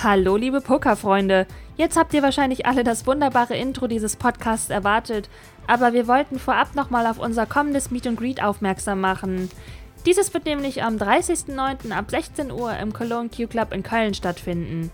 Hallo 0.00 0.36
liebe 0.36 0.60
Pokerfreunde, 0.60 1.48
jetzt 1.76 1.96
habt 1.96 2.14
ihr 2.14 2.22
wahrscheinlich 2.22 2.66
alle 2.66 2.84
das 2.84 3.04
wunderbare 3.04 3.56
Intro 3.56 3.88
dieses 3.88 4.14
Podcasts 4.14 4.70
erwartet, 4.70 5.28
aber 5.66 5.92
wir 5.92 6.06
wollten 6.06 6.38
vorab 6.38 6.76
nochmal 6.76 7.04
auf 7.08 7.18
unser 7.18 7.46
kommendes 7.46 7.90
Meet 7.90 8.06
and 8.06 8.16
Greet 8.16 8.40
aufmerksam 8.40 9.00
machen. 9.00 9.50
Dieses 10.06 10.32
wird 10.32 10.44
nämlich 10.44 10.84
am 10.84 10.98
30.09. 10.98 11.90
ab 11.90 12.12
16 12.12 12.52
Uhr 12.52 12.76
im 12.76 12.92
Cologne 12.92 13.28
Q 13.28 13.48
Club 13.48 13.72
in 13.74 13.82
Köln 13.82 14.14
stattfinden. 14.14 14.92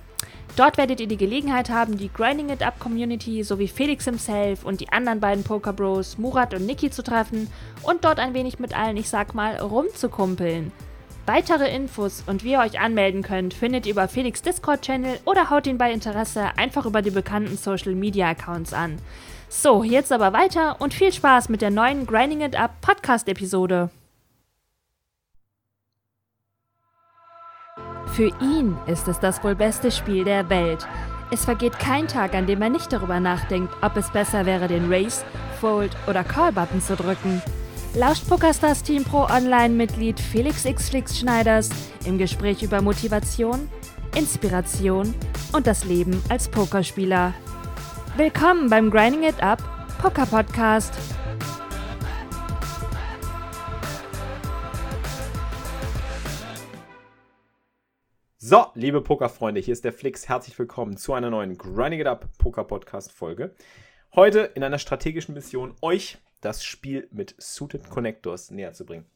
Dort 0.57 0.79
werdet 0.79 1.01
ihr 1.01 1.07
die 1.07 1.19
Gelegenheit 1.19 1.69
haben, 1.69 1.99
die 1.99 2.11
Grinding 2.11 2.49
It 2.49 2.63
Up 2.63 2.81
Community 2.81 3.45
sowie 3.45 3.69
Felix 3.69 4.07
himself 4.07 4.65
und 4.65 4.81
die 4.81 4.91
anderen 4.91 5.21
beiden 5.21 5.45
Poker 5.45 5.75
Bros, 5.75 6.17
Murat 6.17 6.55
und 6.55 6.65
Niki 6.65 6.91
zu 6.91 7.03
treffen 7.03 7.51
und 7.83 8.07
dort 8.07 8.19
ein 8.19 8.33
wenig 8.33 8.59
mit 8.59 8.75
allen, 8.75 8.97
ich 8.97 9.11
sag 9.11 9.35
mal, 9.35 9.57
rumzukumpeln. 9.57 10.73
Weitere 11.27 11.75
Infos 11.75 12.23
und 12.27 12.45
wie 12.45 12.53
ihr 12.53 12.59
euch 12.59 12.79
anmelden 12.79 13.23
könnt, 13.23 13.55
findet 13.55 13.87
ihr 13.87 13.93
über 13.93 14.09
Felix 14.09 14.43
Discord-Channel 14.43 15.21
oder 15.25 15.49
haut 15.49 15.67
ihn 15.67 15.79
bei 15.79 15.91
Interesse 15.91 16.51
einfach 16.59 16.85
über 16.85 17.01
die 17.01 17.11
bekannten 17.11 17.57
Social-Media-Accounts 17.57 18.75
an. 18.75 18.99
So, 19.49 19.83
jetzt 19.83 20.13
aber 20.13 20.35
weiter 20.35 20.83
und 20.83 20.93
viel 20.93 21.13
Spaß 21.13 21.49
mit 21.49 21.63
der 21.63 21.71
neuen 21.71 22.07
Grinding 22.07 22.43
It 22.43 22.57
Up 22.57 22.79
Podcast-Episode. 22.83 23.89
Für 28.13 28.31
ihn 28.43 28.77
ist 28.87 29.09
es 29.09 29.19
das 29.19 29.43
wohl 29.43 29.55
beste 29.55 29.91
Spiel 29.91 30.25
der 30.25 30.51
Welt. 30.51 30.87
Es 31.31 31.47
vergeht 31.47 31.79
kein 31.79 32.07
Tag, 32.07 32.35
an 32.35 32.47
dem 32.47 32.61
er 32.61 32.69
nicht 32.69 32.93
darüber 32.93 33.19
nachdenkt, 33.19 33.73
ob 33.81 33.97
es 33.97 34.11
besser 34.11 34.45
wäre, 34.45 34.69
den 34.69 34.93
Race, 34.93 35.25
Fold 35.59 35.97
oder 36.07 36.23
Call-Button 36.23 36.83
zu 36.83 36.97
drücken 36.97 37.43
lauscht 37.95 38.29
PokerStars 38.29 38.83
Team 38.83 39.05
Pro 39.05 39.23
Online-Mitglied 39.25 40.19
Felix 40.19 40.65
X 40.65 40.91
Schneiders 41.17 41.71
im 42.05 42.19
Gespräch 42.19 42.63
über 42.63 42.83
Motivation, 42.83 43.69
Inspiration 44.17 45.15
und 45.53 45.67
das 45.67 45.85
Leben 45.85 46.21
als 46.29 46.49
Pokerspieler. 46.49 47.33
Willkommen 48.17 48.69
beim 48.69 48.91
Grinding 48.91 49.23
It 49.23 49.41
Up 49.41 49.63
Poker 50.03 50.27
Podcast. 50.27 50.93
So, 58.39 58.67
liebe 58.75 59.01
Pokerfreunde, 59.01 59.61
hier 59.61 59.73
ist 59.73 59.85
der 59.85 59.93
Flix. 59.93 60.29
Herzlich 60.29 60.59
willkommen 60.59 60.97
zu 60.97 61.15
einer 61.15 61.31
neuen 61.31 61.57
Grinding 61.57 62.01
It 62.01 62.07
Up 62.09 62.29
Poker 62.39 62.65
Podcast 62.65 63.13
Folge. 63.13 63.55
Heute 64.17 64.41
in 64.55 64.65
einer 64.65 64.79
strategischen 64.79 65.35
Mission 65.35 65.75
euch 65.81 66.19
das 66.45 66.65
Spiel 66.65 67.09
mit 67.11 67.35
Suited 67.39 67.89
Connectors 67.89 68.51
näher 68.51 68.73
zu 68.73 68.85
bringen. 68.85 69.07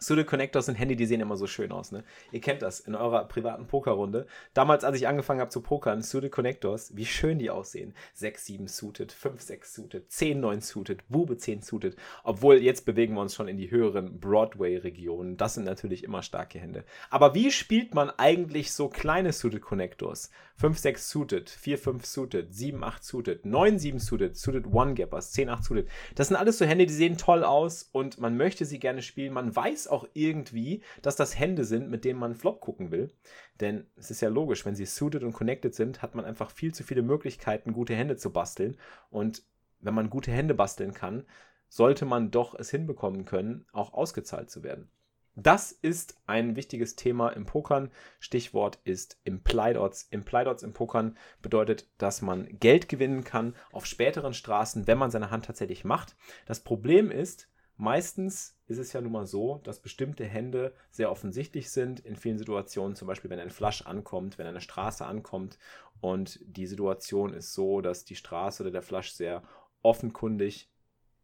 Suited 0.00 0.26
Connectors 0.26 0.66
sind 0.66 0.76
Handy, 0.76 0.96
die 0.96 1.04
sehen 1.04 1.20
immer 1.20 1.36
so 1.36 1.46
schön 1.46 1.72
aus. 1.72 1.92
Ne? 1.92 2.04
Ihr 2.32 2.40
kennt 2.40 2.62
das 2.62 2.80
in 2.80 2.94
eurer 2.94 3.26
privaten 3.26 3.66
Pokerrunde. 3.66 4.26
Damals, 4.54 4.82
als 4.82 4.96
ich 4.96 5.06
angefangen 5.06 5.40
habe 5.40 5.50
zu 5.50 5.60
pokern, 5.60 6.02
Suited 6.02 6.32
Connectors, 6.32 6.96
wie 6.96 7.04
schön 7.04 7.38
die 7.38 7.50
aussehen. 7.50 7.94
6, 8.14 8.46
7 8.46 8.66
Suited, 8.66 9.12
5, 9.12 9.40
6 9.40 9.74
Suited, 9.74 10.10
10, 10.10 10.40
9 10.40 10.60
Suited, 10.62 11.06
Bube 11.10 11.36
10 11.36 11.60
Suited. 11.60 11.96
Obwohl, 12.24 12.62
jetzt 12.62 12.86
bewegen 12.86 13.14
wir 13.14 13.20
uns 13.20 13.34
schon 13.34 13.46
in 13.46 13.58
die 13.58 13.70
höheren 13.70 14.20
Broadway-Regionen. 14.20 15.36
Das 15.36 15.54
sind 15.54 15.64
natürlich 15.64 16.02
immer 16.02 16.22
starke 16.22 16.58
Hände. 16.58 16.84
Aber 17.10 17.34
wie 17.34 17.50
spielt 17.50 17.94
man 17.94 18.10
eigentlich 18.10 18.72
so 18.72 18.88
kleine 18.88 19.34
Suited 19.34 19.60
Connectors? 19.60 20.30
5, 20.56 20.78
6 20.78 21.10
Suited, 21.10 21.50
4, 21.50 21.78
5 21.78 22.06
Suited, 22.06 22.54
7, 22.54 22.84
8 22.84 23.04
Suited, 23.04 23.46
9, 23.46 23.78
7 23.78 23.98
Suited, 23.98 24.36
Suited 24.36 24.66
One 24.66 24.94
Gappers, 24.94 25.32
10, 25.32 25.48
8 25.48 25.64
Suited. 25.64 25.88
Das 26.14 26.28
sind 26.28 26.36
alles 26.36 26.58
so 26.58 26.66
Hände, 26.66 26.86
die 26.86 26.92
sehen 26.92 27.16
toll 27.16 27.44
aus 27.44 27.88
und 27.92 28.18
man 28.18 28.36
möchte 28.36 28.64
sie 28.64 28.78
gerne 28.78 29.02
spielen. 29.02 29.32
Man 29.32 29.54
weiß 29.56 29.88
auch 29.90 30.06
irgendwie, 30.14 30.82
dass 31.02 31.16
das 31.16 31.38
Hände 31.38 31.64
sind, 31.64 31.90
mit 31.90 32.04
denen 32.04 32.18
man 32.18 32.34
Flop 32.34 32.60
gucken 32.60 32.90
will. 32.90 33.12
Denn 33.60 33.86
es 33.96 34.10
ist 34.10 34.20
ja 34.20 34.28
logisch, 34.28 34.64
wenn 34.64 34.74
sie 34.74 34.86
suited 34.86 35.22
und 35.22 35.32
connected 35.32 35.74
sind, 35.74 36.02
hat 36.02 36.14
man 36.14 36.24
einfach 36.24 36.50
viel 36.50 36.74
zu 36.74 36.84
viele 36.84 37.02
Möglichkeiten, 37.02 37.72
gute 37.72 37.94
Hände 37.94 38.16
zu 38.16 38.32
basteln. 38.32 38.76
Und 39.10 39.42
wenn 39.80 39.94
man 39.94 40.10
gute 40.10 40.30
Hände 40.32 40.54
basteln 40.54 40.94
kann, 40.94 41.24
sollte 41.68 42.04
man 42.04 42.30
doch 42.30 42.54
es 42.54 42.70
hinbekommen 42.70 43.24
können, 43.24 43.66
auch 43.72 43.92
ausgezahlt 43.92 44.50
zu 44.50 44.62
werden. 44.62 44.90
Das 45.36 45.70
ist 45.70 46.16
ein 46.26 46.56
wichtiges 46.56 46.96
Thema 46.96 47.30
im 47.30 47.46
Pokern. 47.46 47.90
Stichwort 48.18 48.80
ist 48.82 49.20
Implied 49.24 49.76
Odds. 49.76 50.08
Implied 50.10 50.48
Odds 50.48 50.64
im 50.64 50.72
Pokern 50.72 51.16
bedeutet, 51.40 51.88
dass 51.98 52.20
man 52.20 52.58
Geld 52.58 52.88
gewinnen 52.88 53.22
kann 53.22 53.54
auf 53.70 53.86
späteren 53.86 54.34
Straßen, 54.34 54.86
wenn 54.86 54.98
man 54.98 55.12
seine 55.12 55.30
Hand 55.30 55.46
tatsächlich 55.46 55.84
macht. 55.84 56.16
Das 56.46 56.60
Problem 56.60 57.12
ist, 57.12 57.48
Meistens 57.80 58.59
ist 58.70 58.78
es 58.78 58.92
ja 58.92 59.00
nun 59.00 59.12
mal 59.12 59.26
so, 59.26 59.60
dass 59.64 59.80
bestimmte 59.80 60.24
Hände 60.24 60.72
sehr 60.90 61.10
offensichtlich 61.10 61.70
sind. 61.70 62.00
In 62.00 62.14
vielen 62.14 62.38
Situationen, 62.38 62.94
zum 62.94 63.08
Beispiel, 63.08 63.28
wenn 63.28 63.40
ein 63.40 63.50
Flush 63.50 63.84
ankommt, 63.84 64.38
wenn 64.38 64.46
eine 64.46 64.60
Straße 64.60 65.04
ankommt 65.04 65.58
und 66.00 66.38
die 66.44 66.66
Situation 66.66 67.34
ist 67.34 67.52
so, 67.52 67.80
dass 67.80 68.04
die 68.04 68.14
Straße 68.14 68.62
oder 68.62 68.70
der 68.70 68.82
Flush 68.82 69.10
sehr 69.10 69.42
offenkundig 69.82 70.70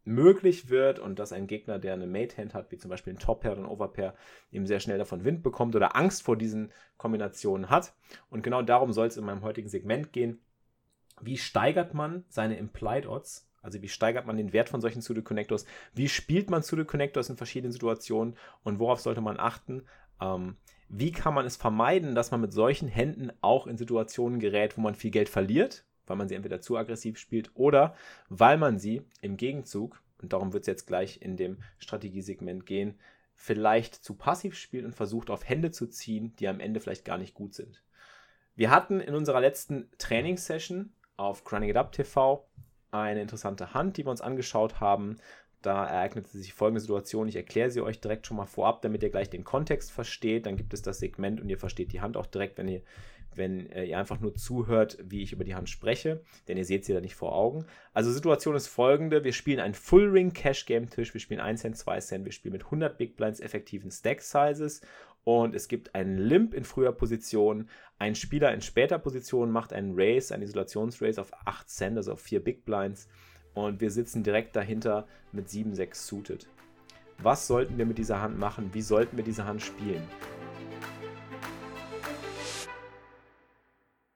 möglich 0.03 0.69
wird 0.69 0.99
und 0.99 1.19
dass 1.19 1.31
ein 1.31 1.47
Gegner, 1.47 1.79
der 1.79 1.93
eine 1.93 2.07
Mate-Hand 2.07 2.53
hat, 2.53 2.71
wie 2.71 2.77
zum 2.77 2.89
Beispiel 2.89 3.13
ein 3.13 3.19
Top-Pair 3.19 3.53
oder 3.53 3.61
ein 3.61 3.67
Overpair, 3.67 4.13
eben 4.51 4.65
sehr 4.65 4.79
schnell 4.79 4.97
davon 4.97 5.23
Wind 5.23 5.41
bekommt 5.41 5.75
oder 5.75 5.95
Angst 5.95 6.23
vor 6.23 6.37
diesen 6.37 6.71
Kombinationen 6.97 7.69
hat. 7.69 7.93
Und 8.29 8.41
genau 8.41 8.61
darum 8.61 8.91
soll 8.91 9.07
es 9.07 9.17
in 9.17 9.25
meinem 9.25 9.41
heutigen 9.41 9.69
Segment 9.69 10.11
gehen. 10.11 10.39
Wie 11.21 11.37
steigert 11.37 11.93
man 11.93 12.25
seine 12.29 12.57
Implied 12.57 13.05
Odds 13.07 13.49
also 13.67 13.81
wie 13.81 13.89
steigert 13.89 14.25
man 14.25 14.37
den 14.37 14.53
Wert 14.53 14.69
von 14.69 14.79
solchen 14.79 15.01
Pseudo-Connectors? 15.01 15.65
Wie 15.93 16.07
spielt 16.07 16.49
man 16.49 16.61
Pseudo-Connectors 16.61 17.29
in 17.29 17.35
verschiedenen 17.35 17.73
Situationen? 17.73 18.37
Und 18.63 18.79
worauf 18.79 19.01
sollte 19.01 19.19
man 19.19 19.37
achten? 19.37 19.83
Ähm, 20.21 20.55
wie 20.87 21.11
kann 21.11 21.33
man 21.33 21.45
es 21.45 21.57
vermeiden, 21.57 22.15
dass 22.15 22.31
man 22.31 22.39
mit 22.39 22.53
solchen 22.53 22.87
Händen 22.87 23.29
auch 23.41 23.67
in 23.67 23.77
Situationen 23.77 24.39
gerät, 24.39 24.77
wo 24.77 24.81
man 24.81 24.95
viel 24.95 25.11
Geld 25.11 25.27
verliert, 25.27 25.83
weil 26.05 26.15
man 26.15 26.29
sie 26.29 26.35
entweder 26.35 26.61
zu 26.61 26.77
aggressiv 26.77 27.17
spielt 27.17 27.51
oder 27.55 27.93
weil 28.29 28.57
man 28.57 28.79
sie 28.79 29.01
im 29.19 29.35
Gegenzug, 29.35 30.01
und 30.21 30.31
darum 30.31 30.53
wird 30.53 30.63
es 30.63 30.67
jetzt 30.67 30.87
gleich 30.87 31.21
in 31.21 31.35
dem 31.35 31.57
Strategiesegment 31.77 32.65
gehen, 32.65 32.97
vielleicht 33.33 33.95
zu 33.95 34.15
passiv 34.15 34.55
spielt 34.55 34.85
und 34.85 34.95
versucht 34.95 35.29
auf 35.29 35.47
Hände 35.47 35.71
zu 35.71 35.87
ziehen, 35.87 36.33
die 36.37 36.47
am 36.47 36.61
Ende 36.61 36.79
vielleicht 36.79 37.03
gar 37.03 37.17
nicht 37.17 37.33
gut 37.33 37.53
sind. 37.53 37.83
Wir 38.55 38.71
hatten 38.71 39.01
in 39.01 39.13
unserer 39.13 39.41
letzten 39.41 39.91
Trainingssession 39.97 40.93
auf 41.17 41.43
Grinding 41.43 41.71
It 41.71 41.75
Up 41.75 41.91
TV 41.91 42.47
eine 42.91 43.21
interessante 43.21 43.73
Hand, 43.73 43.97
die 43.97 44.05
wir 44.05 44.11
uns 44.11 44.21
angeschaut 44.21 44.79
haben. 44.79 45.17
Da 45.61 45.85
ereignete 45.85 46.29
sich 46.29 46.53
folgende 46.53 46.81
Situation. 46.81 47.27
Ich 47.27 47.35
erkläre 47.35 47.71
sie 47.71 47.81
euch 47.81 47.99
direkt 47.99 48.27
schon 48.27 48.37
mal 48.37 48.45
vorab, 48.45 48.81
damit 48.81 49.03
ihr 49.03 49.09
gleich 49.09 49.29
den 49.29 49.43
Kontext 49.43 49.91
versteht. 49.91 50.45
Dann 50.45 50.55
gibt 50.55 50.73
es 50.73 50.81
das 50.81 50.99
Segment 50.99 51.41
und 51.41 51.49
ihr 51.49 51.57
versteht 51.57 51.91
die 51.93 52.01
Hand 52.01 52.15
auch 52.15 52.27
direkt, 52.27 52.57
wenn 52.57 52.67
ihr, 52.67 52.81
wenn 53.33 53.69
äh, 53.71 53.85
ihr 53.85 53.97
einfach 53.97 54.19
nur 54.19 54.35
zuhört, 54.35 54.97
wie 55.03 55.23
ich 55.23 55.33
über 55.33 55.43
die 55.43 55.55
Hand 55.55 55.69
spreche. 55.69 56.21
Denn 56.47 56.57
ihr 56.57 56.65
seht 56.65 56.85
sie 56.85 56.93
da 56.93 57.01
nicht 57.01 57.15
vor 57.15 57.33
Augen. 57.33 57.65
Also 57.93 58.11
Situation 58.11 58.55
ist 58.55 58.67
folgende. 58.67 59.23
Wir 59.23 59.33
spielen 59.33 59.59
ein 59.59 59.73
Full 59.73 60.09
Ring 60.09 60.31
Cash 60.31 60.67
Game 60.67 60.89
Tisch. 60.89 61.13
Wir 61.13 61.21
spielen 61.21 61.39
1 61.39 61.61
Cent, 61.61 61.77
2 61.77 61.99
Cent. 62.01 62.25
Wir 62.25 62.31
spielen 62.31 62.53
mit 62.53 62.65
100 62.65 62.97
Big 62.97 63.17
Blinds 63.17 63.39
effektiven 63.39 63.89
Stack 63.89 64.21
Sizes 64.21 64.81
und 65.27 65.55
es 65.55 65.67
gibt 65.67 65.93
einen 65.93 66.17
Limp 66.17 66.53
in 66.53 66.63
früher 66.63 66.93
Position. 66.93 67.67
Ein 67.99 68.15
Spieler 68.15 68.53
in 68.53 68.61
später 68.61 68.97
Position 68.97 69.51
macht 69.51 69.73
einen 69.73 69.91
Race, 69.93 70.31
einen 70.31 70.43
Isolationsrace 70.43 71.19
auf 71.19 71.33
8 71.43 71.69
Cent, 71.69 71.97
also 71.97 72.13
auf 72.13 72.21
4 72.21 72.41
Big 72.41 72.63
Blinds. 72.63 73.09
Und 73.53 73.81
wir 73.81 73.91
sitzen 73.91 74.23
direkt 74.23 74.55
dahinter 74.55 75.05
mit 75.33 75.49
7-6 75.49 75.95
suited. 75.95 76.47
Was 77.17 77.45
sollten 77.45 77.77
wir 77.77 77.85
mit 77.85 77.97
dieser 77.97 78.21
Hand 78.21 78.39
machen? 78.39 78.69
Wie 78.71 78.81
sollten 78.81 79.17
wir 79.17 79.23
diese 79.25 79.43
Hand 79.43 79.61
spielen? 79.61 80.07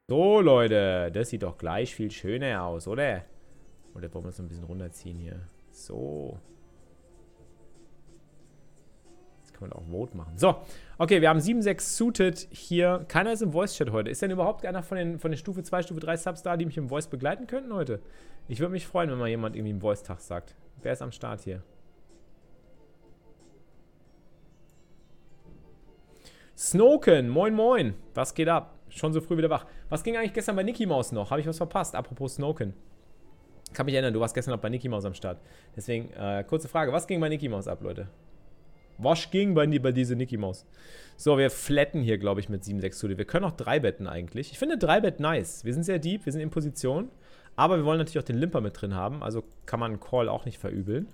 So, 0.08 0.40
Leute, 0.40 1.12
das 1.12 1.30
sieht 1.30 1.44
doch 1.44 1.58
gleich 1.58 1.94
viel 1.94 2.12
schöner 2.12 2.64
aus, 2.64 2.88
oder? 2.88 3.26
Oder 3.96 4.14
wollen 4.14 4.24
wir 4.24 4.30
es 4.30 4.40
ein 4.40 4.48
bisschen 4.48 4.64
runterziehen 4.64 5.18
hier? 5.18 5.42
So. 5.72 6.40
Kann 9.62 9.70
man 9.70 9.78
auch 9.78 9.88
Vote 9.92 10.18
machen. 10.18 10.38
So, 10.38 10.56
okay, 10.98 11.22
wir 11.22 11.30
haben 11.30 11.38
7-6 11.38 11.82
Suited 11.82 12.48
hier. 12.50 13.06
Keiner 13.08 13.32
ist 13.32 13.44
im 13.44 13.52
Voice-Chat 13.52 13.92
heute. 13.92 14.10
Ist 14.10 14.24
denn 14.24 14.32
überhaupt 14.32 14.66
einer 14.66 14.82
von 14.82 14.98
den, 14.98 15.20
von 15.20 15.30
den 15.30 15.38
Stufe 15.38 15.62
2, 15.62 15.84
Stufe 15.84 16.00
3 16.00 16.18
Subs 16.18 16.42
da, 16.42 16.58
die 16.58 16.66
mich 16.66 16.78
im 16.78 16.90
Voice 16.90 17.06
begleiten 17.06 17.46
könnten 17.46 17.72
heute? 17.72 18.02
Ich 18.48 18.60
würde 18.60 18.72
mich 18.72 18.88
freuen, 18.88 19.12
wenn 19.12 19.20
mal 19.20 19.30
jemand 19.30 19.56
irgendwie 19.56 19.70
im 19.70 19.80
Voice-Tag 19.80 20.20
sagt. 20.20 20.56
Wer 20.82 20.94
ist 20.94 21.04
am 21.04 21.12
Start 21.12 21.42
hier? 21.42 21.62
Snoken, 26.58 27.30
moin 27.30 27.54
moin. 27.54 27.94
Was 28.16 28.34
geht 28.34 28.50
ab? 28.50 28.80
Schon 28.90 29.14
so 29.14 29.22
früh 29.22 29.38
wieder 29.38 29.52
wach. 29.52 29.68
Was 29.90 30.04
ging 30.04 30.18
eigentlich 30.18 30.34
gestern 30.34 30.56
bei 30.56 30.64
Nicky 30.64 30.88
Maus 30.88 31.12
noch? 31.12 31.30
Habe 31.30 31.40
ich 31.40 31.48
was 31.48 31.58
verpasst? 31.58 31.94
Apropos 31.96 32.36
Snoken. 32.36 32.74
Kann 33.74 33.86
mich 33.86 33.94
erinnern, 33.94 34.14
du 34.14 34.20
warst 34.20 34.34
gestern 34.34 34.56
noch 34.56 34.60
bei 34.60 34.70
Nicky 34.70 34.90
Maus 34.90 35.06
am 35.06 35.14
Start. 35.14 35.40
Deswegen, 35.76 36.12
äh, 36.14 36.44
kurze 36.48 36.68
Frage. 36.68 36.92
Was 36.92 37.06
ging 37.06 37.20
bei 37.20 37.30
Nicky 37.30 37.48
Maus 37.48 37.68
ab, 37.68 37.84
Leute? 37.84 38.08
Was 39.04 39.32
ging 39.32 39.54
bei, 39.54 39.68
bei 39.80 39.92
diese 39.92 40.16
Nicky 40.16 40.38
Maus? 40.38 40.66
So, 41.18 41.38
wir 41.38 41.50
flatten 41.50 42.02
hier, 42.02 42.18
glaube 42.18 42.40
ich, 42.40 42.50
mit 42.50 42.64
7-6 42.64 42.92
zu. 42.92 43.10
Wir 43.18 43.26
können 43.26 43.46
auch 43.46 43.52
3 43.52 43.80
betten 43.80 44.08
eigentlich. 44.08 44.52
Ich 44.52 44.60
finde 44.60 44.78
3 44.78 45.02
Bet 45.02 45.20
nice. 45.20 45.66
Wir 45.66 45.74
sind 45.74 45.84
sehr 45.84 46.00
deep, 46.00 46.26
wir 46.26 46.32
sind 46.32 46.42
in 46.42 46.50
Position. 46.50 47.10
Aber 47.56 47.78
wir 47.78 47.86
wollen 47.86 47.98
natürlich 47.98 48.20
auch 48.20 48.24
den 48.24 48.38
Limper 48.38 48.62
mit 48.62 48.80
drin 48.80 48.96
haben. 48.96 49.24
Also 49.24 49.44
kann 49.66 49.80
man 49.80 49.92
einen 49.92 50.00
Call 50.00 50.30
auch 50.30 50.46
nicht 50.46 50.58
verübeln. 50.58 51.08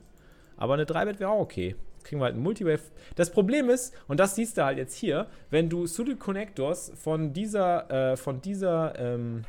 Aber 0.56 0.74
eine 0.74 0.86
3 0.86 1.06
Bet 1.06 1.20
wäre 1.20 1.32
auch 1.32 1.40
okay. 1.40 1.76
kriegen 2.04 2.22
wir 2.22 2.26
halt 2.26 2.36
ein 2.36 2.42
Multiwave. 2.42 2.82
Das 3.16 3.32
Problem 3.32 3.70
ist, 3.70 3.94
und 4.08 4.20
das 4.20 4.36
siehst 4.36 4.58
du 4.58 4.64
halt 4.64 4.78
jetzt 4.78 4.96
hier, 4.96 5.28
wenn 5.50 5.70
du 5.70 5.88
Suited 5.88 6.20
Connectors 6.20 6.92
von 6.96 7.34
dieser, 7.34 8.12
äh, 8.12 8.18
von 8.18 8.42
dieser 8.42 8.98
ähm, 8.98 9.44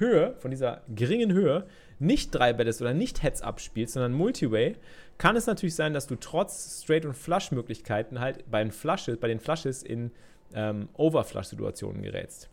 Höhe, 0.00 0.34
von 0.38 0.50
dieser 0.50 0.82
geringen 0.88 1.32
Höhe, 1.32 1.66
nicht 1.98 2.34
drei 2.34 2.52
bettest 2.52 2.80
oder 2.80 2.94
nicht 2.94 3.22
Heads 3.22 3.42
abspielst, 3.42 3.94
sondern 3.94 4.12
Multiway, 4.12 4.76
kann 5.18 5.36
es 5.36 5.46
natürlich 5.46 5.74
sein, 5.74 5.92
dass 5.92 6.06
du 6.06 6.16
trotz 6.16 6.82
Straight- 6.82 7.04
und 7.04 7.14
Flush-Möglichkeiten 7.14 8.20
halt 8.20 8.50
bei 8.50 8.62
den 8.62 8.72
Flushes, 8.72 9.18
bei 9.18 9.28
den 9.28 9.38
Flushes 9.38 9.82
in 9.82 10.10
ähm, 10.54 10.88
Overflush-Situationen 10.94 12.02
gerätst. 12.02 12.48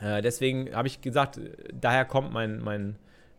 Äh, 0.00 0.22
deswegen 0.22 0.74
habe 0.74 0.88
ich 0.88 1.00
gesagt, 1.00 1.40
daher 1.72 2.04
kommt 2.04 2.32
mein, 2.32 2.60
mein, 2.60 2.96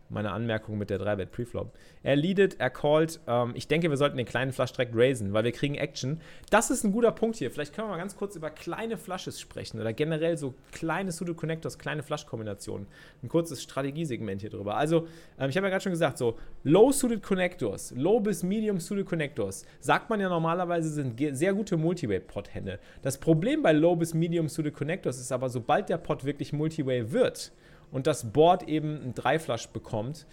meine 0.08 0.32
Anmerkung 0.32 0.78
mit 0.78 0.90
der 0.90 1.00
3-Bet 1.00 1.32
Preflop. 1.32 1.72
Er 2.02 2.16
leadet, 2.16 2.60
er 2.60 2.70
called. 2.70 3.20
Ähm, 3.26 3.52
ich 3.54 3.68
denke, 3.68 3.90
wir 3.90 3.96
sollten 3.96 4.16
den 4.16 4.26
kleinen 4.26 4.52
Flush 4.52 4.72
direkt 4.72 4.92
raisen, 4.94 5.32
weil 5.32 5.44
wir 5.44 5.52
kriegen 5.52 5.74
Action. 5.74 6.20
Das 6.50 6.70
ist 6.70 6.84
ein 6.84 6.92
guter 6.92 7.12
Punkt 7.12 7.36
hier. 7.36 7.50
Vielleicht 7.50 7.74
können 7.74 7.88
wir 7.88 7.92
mal 7.92 7.98
ganz 7.98 8.16
kurz 8.16 8.36
über 8.36 8.50
kleine 8.50 8.96
Flushes 8.96 9.40
sprechen 9.40 9.80
oder 9.80 9.92
generell 9.92 10.36
so 10.36 10.54
kleine 10.72 11.10
Pseudo-Connectors, 11.10 11.78
kleine 11.78 12.02
Flush-Kombinationen. 12.02 12.86
Ein 13.22 13.28
kurzes 13.28 13.62
Strategiesegment 13.62 14.40
hier 14.40 14.50
drüber. 14.50 14.76
Also, 14.76 15.06
ähm, 15.38 15.50
ich 15.50 15.56
habe 15.56 15.66
ja 15.66 15.70
gerade 15.70 15.82
schon 15.82 15.92
gesagt, 15.92 16.18
so 16.18 16.36
Low-Suited 16.64 17.22
Connectors, 17.22 17.92
Low- 17.96 18.20
bis 18.20 18.42
Medium-Suited 18.42 19.06
Connectors, 19.06 19.64
sagt 19.80 20.10
man 20.10 20.20
ja 20.20 20.28
normalerweise, 20.28 20.88
sind 20.90 21.18
sehr 21.36 21.54
gute 21.54 21.76
Multiway-Pot-Hände. 21.76 22.78
Das 23.02 23.18
Problem 23.18 23.62
bei 23.62 23.72
Low- 23.72 23.96
bis 23.96 24.14
Medium-Suited 24.14 24.74
Connectors 24.74 25.18
ist 25.18 25.32
aber, 25.32 25.48
sobald 25.48 25.88
der 25.88 25.98
Pot 25.98 26.24
wirklich 26.24 26.52
Multiway 26.52 27.10
wird, 27.12 27.52
und 27.94 28.08
das 28.08 28.32
Board 28.32 28.64
eben 28.64 29.00
ein 29.02 29.14
Dreiflash 29.14 29.68
bekommt, 29.68 30.26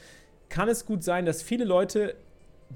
kann 0.50 0.68
es 0.68 0.86
gut 0.88 1.04
sein, 1.04 1.26
dass 1.26 1.44
viele 1.44 1.64
Leute 1.64 2.16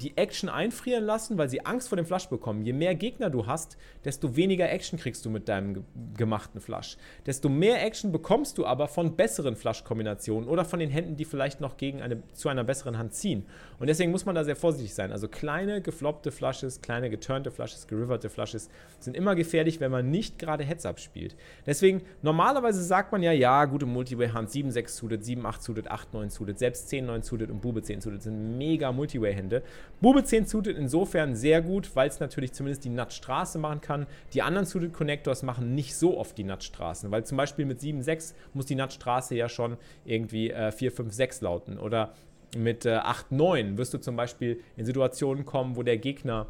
die 0.01 0.17
Action 0.17 0.49
einfrieren 0.49 1.03
lassen, 1.03 1.37
weil 1.37 1.49
sie 1.49 1.65
Angst 1.65 1.89
vor 1.89 1.95
dem 1.95 2.05
Flush 2.05 2.27
bekommen. 2.27 2.61
Je 2.61 2.73
mehr 2.73 2.95
Gegner 2.95 3.29
du 3.29 3.47
hast, 3.47 3.77
desto 4.03 4.35
weniger 4.35 4.69
Action 4.69 4.99
kriegst 4.99 5.25
du 5.25 5.29
mit 5.29 5.47
deinem 5.47 5.73
ge 5.73 5.83
gemachten 6.17 6.61
Flush. 6.61 6.97
Desto 7.25 7.49
mehr 7.49 7.83
Action 7.85 8.11
bekommst 8.11 8.57
du 8.57 8.65
aber 8.65 8.87
von 8.87 9.15
besseren 9.15 9.55
Flush-Kombinationen 9.55 10.49
oder 10.49 10.65
von 10.65 10.79
den 10.79 10.89
Händen, 10.89 11.15
die 11.15 11.25
vielleicht 11.25 11.61
noch 11.61 11.77
gegen 11.77 12.01
eine, 12.01 12.23
zu 12.33 12.49
einer 12.49 12.63
besseren 12.63 12.97
Hand 12.97 13.13
ziehen. 13.13 13.45
Und 13.79 13.87
deswegen 13.87 14.11
muss 14.11 14.25
man 14.25 14.35
da 14.35 14.43
sehr 14.43 14.55
vorsichtig 14.55 14.93
sein. 14.93 15.11
Also 15.11 15.27
kleine 15.27 15.81
gefloppte 15.81 16.31
Flushes, 16.31 16.81
kleine 16.81 17.09
geturnte 17.09 17.51
Flushes, 17.51 17.87
geriverte 17.87 18.29
Flushes 18.29 18.69
sind 18.99 19.15
immer 19.15 19.35
gefährlich, 19.35 19.79
wenn 19.79 19.91
man 19.91 20.09
nicht 20.09 20.39
gerade 20.39 20.63
Heads-Up 20.63 20.99
spielt. 20.99 21.35
Deswegen, 21.65 22.01
normalerweise 22.21 22.83
sagt 22.83 23.11
man 23.11 23.21
ja, 23.23 23.31
ja, 23.31 23.65
gute 23.65 23.85
Multiway-Hand, 23.85 24.49
7-6 24.49 24.87
suited, 24.89 25.23
7-8 25.23 25.61
suited, 25.61 25.91
8-9 25.91 26.29
suited, 26.29 26.59
selbst 26.59 26.91
10-9 26.91 27.23
suited 27.23 27.51
und 27.51 27.61
Bube 27.61 27.81
10 27.81 28.01
suited 28.01 28.21
sind 28.21 28.57
mega 28.57 28.91
Multiway-Hände. 28.91 29.63
Bube 30.01 30.23
10 30.23 30.45
suited 30.45 30.77
insofern 30.77 31.35
sehr 31.35 31.61
gut, 31.61 31.95
weil 31.95 32.07
es 32.07 32.19
natürlich 32.19 32.53
zumindest 32.53 32.85
die 32.85 32.89
Nutstraße 32.89 33.57
machen 33.57 33.81
kann. 33.81 34.07
Die 34.33 34.41
anderen 34.41 34.65
suited 34.65 34.93
Connectors 34.93 35.43
machen 35.43 35.73
nicht 35.73 35.95
so 35.95 36.17
oft 36.17 36.37
die 36.37 36.43
Nutstraßen, 36.43 37.11
weil 37.11 37.25
zum 37.25 37.37
Beispiel 37.37 37.65
mit 37.65 37.79
7-6 37.79 38.33
muss 38.53 38.65
die 38.65 38.75
Nutstraße 38.75 39.35
ja 39.35 39.49
schon 39.49 39.77
irgendwie 40.05 40.51
äh, 40.51 40.71
4, 40.71 40.91
5, 40.91 41.13
6 41.13 41.41
lauten. 41.41 41.79
Oder 41.79 42.13
mit 42.55 42.85
äh, 42.85 42.95
8, 42.95 43.31
9 43.31 43.77
wirst 43.77 43.93
du 43.93 43.97
zum 43.97 44.15
Beispiel 44.15 44.61
in 44.77 44.85
Situationen 44.85 45.45
kommen, 45.45 45.75
wo 45.75 45.83
der 45.83 45.97
Gegner 45.97 46.47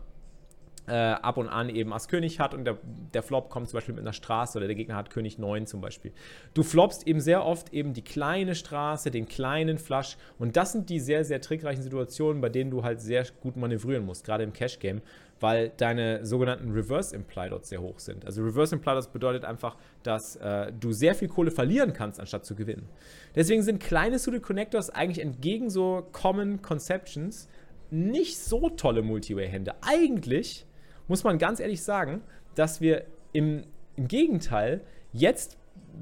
äh, 0.87 0.93
ab 0.93 1.37
und 1.37 1.49
an 1.49 1.69
eben 1.69 1.93
Ass 1.93 2.07
König 2.07 2.39
hat 2.39 2.53
und 2.53 2.65
der, 2.65 2.77
der 3.13 3.23
Flop 3.23 3.49
kommt 3.49 3.69
zum 3.69 3.77
Beispiel 3.77 3.95
mit 3.95 4.03
einer 4.03 4.13
Straße 4.13 4.57
oder 4.57 4.67
der 4.67 4.75
Gegner 4.75 4.95
hat 4.95 5.09
König 5.09 5.39
9 5.39 5.65
zum 5.65 5.81
Beispiel. 5.81 6.11
Du 6.53 6.63
floppst 6.63 7.07
eben 7.07 7.19
sehr 7.19 7.43
oft 7.45 7.73
eben 7.73 7.93
die 7.93 8.03
kleine 8.03 8.55
Straße, 8.55 9.11
den 9.11 9.27
kleinen 9.27 9.77
Flush 9.77 10.17
und 10.37 10.55
das 10.57 10.71
sind 10.71 10.89
die 10.89 10.99
sehr, 10.99 11.25
sehr 11.25 11.41
trickreichen 11.41 11.83
Situationen, 11.83 12.41
bei 12.41 12.49
denen 12.49 12.71
du 12.71 12.83
halt 12.83 13.01
sehr 13.01 13.25
gut 13.41 13.57
manövrieren 13.57 14.05
musst, 14.05 14.25
gerade 14.25 14.43
im 14.43 14.53
Cash-Game, 14.53 15.01
weil 15.39 15.71
deine 15.77 16.25
sogenannten 16.25 16.71
Reverse 16.71 17.15
Imply 17.15 17.49
Dots 17.49 17.69
sehr 17.69 17.81
hoch 17.81 17.99
sind. 17.99 18.25
Also 18.25 18.43
Reverse 18.43 18.75
Imply 18.75 18.93
Dots 18.93 19.07
bedeutet 19.07 19.43
einfach, 19.43 19.77
dass 20.03 20.35
äh, 20.37 20.71
du 20.79 20.93
sehr 20.93 21.15
viel 21.15 21.27
Kohle 21.27 21.51
verlieren 21.51 21.93
kannst, 21.93 22.19
anstatt 22.19 22.45
zu 22.45 22.55
gewinnen. 22.55 22.87
Deswegen 23.35 23.63
sind 23.63 23.79
kleine 23.79 24.19
Suited 24.19 24.43
Connectors 24.43 24.89
eigentlich 24.89 25.23
entgegen 25.23 25.69
so 25.69 26.07
Common 26.11 26.61
Conceptions 26.61 27.47
nicht 27.91 28.37
so 28.37 28.69
tolle 28.69 29.01
Multiway-Hände. 29.01 29.75
Eigentlich 29.81 30.65
muss 31.07 31.23
man 31.23 31.37
ganz 31.37 31.59
ehrlich 31.59 31.83
sagen, 31.83 32.21
dass 32.55 32.81
wir 32.81 33.05
im, 33.33 33.63
im 33.95 34.07
Gegenteil 34.07 34.81
jetzt 35.11 35.57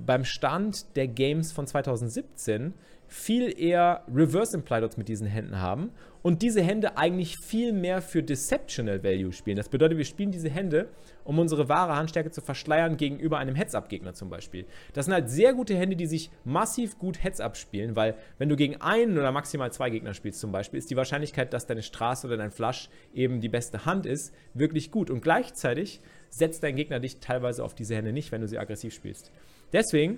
beim 0.05 0.25
Stand 0.25 0.95
der 0.95 1.07
Games 1.07 1.51
von 1.51 1.67
2017 1.67 2.73
viel 3.13 3.54
eher 3.62 4.04
Reverse 4.12 4.57
Dots 4.57 4.98
mit 4.98 5.07
diesen 5.07 5.27
Händen 5.27 5.60
haben 5.60 5.92
und 6.24 6.42
diese 6.42 6.63
Hände 6.63 6.98
eigentlich 6.98 7.38
viel 7.38 7.71
mehr 7.71 8.01
für 8.01 8.24
Deceptional 8.24 9.04
Value 9.04 9.31
spielen. 9.31 9.56
Das 9.56 9.69
bedeutet, 9.69 10.00
wir 10.00 10.06
spielen 10.06 10.31
diese 10.31 10.50
Hände, 10.50 10.89
um 11.24 11.38
unsere 11.38 11.69
wahre 11.69 11.95
Handstärke 11.95 12.31
zu 12.31 12.42
verschleiern 12.42 12.98
gegenüber 12.98 13.38
einem 13.38 13.54
Heads-Up-Gegner 13.54 14.15
zum 14.15 14.31
Beispiel. 14.31 14.65
Das 14.94 15.06
sind 15.06 15.13
halt 15.13 15.30
sehr 15.30 15.54
gute 15.54 15.75
Hände, 15.75 15.95
die 15.95 16.07
sich 16.07 16.31
massiv 16.44 16.98
gut 16.98 17.24
Heads-Up 17.24 17.56
spielen, 17.56 17.95
weil 17.95 18.15
wenn 18.39 18.50
du 18.50 18.56
gegen 18.56 18.81
einen 18.81 19.15
oder 19.15 19.31
maximal 19.31 19.71
zwei 19.71 19.92
Gegner 19.92 20.15
spielst 20.15 20.39
zum 20.39 20.51
Beispiel, 20.51 20.80
ist 20.80 20.89
die 20.89 20.98
Wahrscheinlichkeit, 20.98 21.54
dass 21.54 21.68
deine 21.68 21.83
Straße 21.83 22.25
oder 22.25 22.38
dein 22.38 22.51
Flush 22.51 22.89
eben 23.13 23.42
die 23.42 23.50
beste 23.50 23.86
Hand 23.86 24.07
ist, 24.07 24.33
wirklich 24.56 24.89
gut. 24.89 25.12
Und 25.12 25.21
gleichzeitig 25.21 26.01
setzt 26.31 26.63
dein 26.63 26.75
Gegner 26.75 27.00
dich 27.00 27.19
teilweise 27.19 27.63
auf 27.63 27.75
diese 27.75 27.95
Hände 27.95 28.12
nicht, 28.12 28.31
wenn 28.31 28.42
du 28.42 28.48
sie 28.48 28.57
aggressiv 28.57 28.92
spielst. 28.92 29.31
Deswegen 29.71 30.18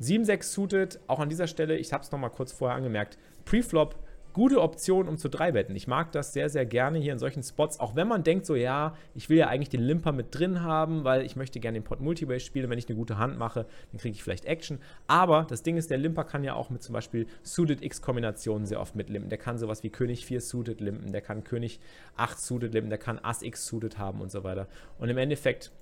7-6 0.00 0.42
suited, 0.42 1.00
auch 1.06 1.20
an 1.20 1.28
dieser 1.28 1.46
Stelle, 1.46 1.76
ich 1.76 1.92
habe 1.92 2.02
es 2.02 2.10
nochmal 2.10 2.30
kurz 2.30 2.52
vorher 2.52 2.76
angemerkt, 2.76 3.18
Preflop 3.44 3.96
gute 4.32 4.60
Option, 4.62 5.08
um 5.08 5.18
zu 5.18 5.28
drei 5.28 5.54
wetten. 5.54 5.76
Ich 5.76 5.86
mag 5.86 6.12
das 6.12 6.32
sehr, 6.32 6.48
sehr 6.48 6.64
gerne 6.64 6.98
hier 6.98 7.12
in 7.12 7.18
solchen 7.18 7.42
Spots, 7.42 7.80
auch 7.80 7.96
wenn 7.96 8.08
man 8.08 8.24
denkt, 8.24 8.46
so 8.46 8.54
ja, 8.54 8.96
ich 9.14 9.28
will 9.28 9.36
ja 9.36 9.48
eigentlich 9.48 9.68
den 9.68 9.82
Limper 9.82 10.12
mit 10.12 10.34
drin 10.34 10.62
haben, 10.62 11.04
weil 11.04 11.24
ich 11.24 11.36
möchte 11.36 11.60
gerne 11.60 11.78
den 11.78 11.84
Pot 11.84 12.00
Multibase 12.00 12.40
spielen. 12.40 12.70
Wenn 12.70 12.78
ich 12.78 12.88
eine 12.88 12.96
gute 12.96 13.18
Hand 13.18 13.38
mache, 13.38 13.66
dann 13.90 14.00
kriege 14.00 14.14
ich 14.14 14.22
vielleicht 14.22 14.44
Action. 14.44 14.78
Aber 15.06 15.46
das 15.48 15.62
Ding 15.62 15.76
ist, 15.76 15.90
der 15.90 15.98
Limper 15.98 16.24
kann 16.24 16.44
ja 16.44 16.54
auch 16.54 16.70
mit 16.70 16.82
zum 16.82 16.92
Beispiel 16.92 17.26
Suited 17.42 17.82
X-Kombinationen 17.82 18.66
sehr 18.66 18.80
oft 18.80 18.96
mitlimpen. 18.96 19.28
Der 19.28 19.38
kann 19.38 19.58
sowas 19.58 19.82
wie 19.82 19.90
König 19.90 20.26
4 20.26 20.40
Suited 20.40 20.80
limpen, 20.80 21.12
der 21.12 21.20
kann 21.20 21.44
König 21.44 21.80
8 22.16 22.40
Suited 22.40 22.72
limpen, 22.72 22.90
der 22.90 22.98
kann 22.98 23.18
Ass 23.22 23.42
X 23.42 23.66
Suited 23.66 23.98
haben 23.98 24.20
und 24.20 24.30
so 24.30 24.44
weiter. 24.44 24.66
Und 24.98 25.08
im 25.08 25.18
Endeffekt 25.18 25.72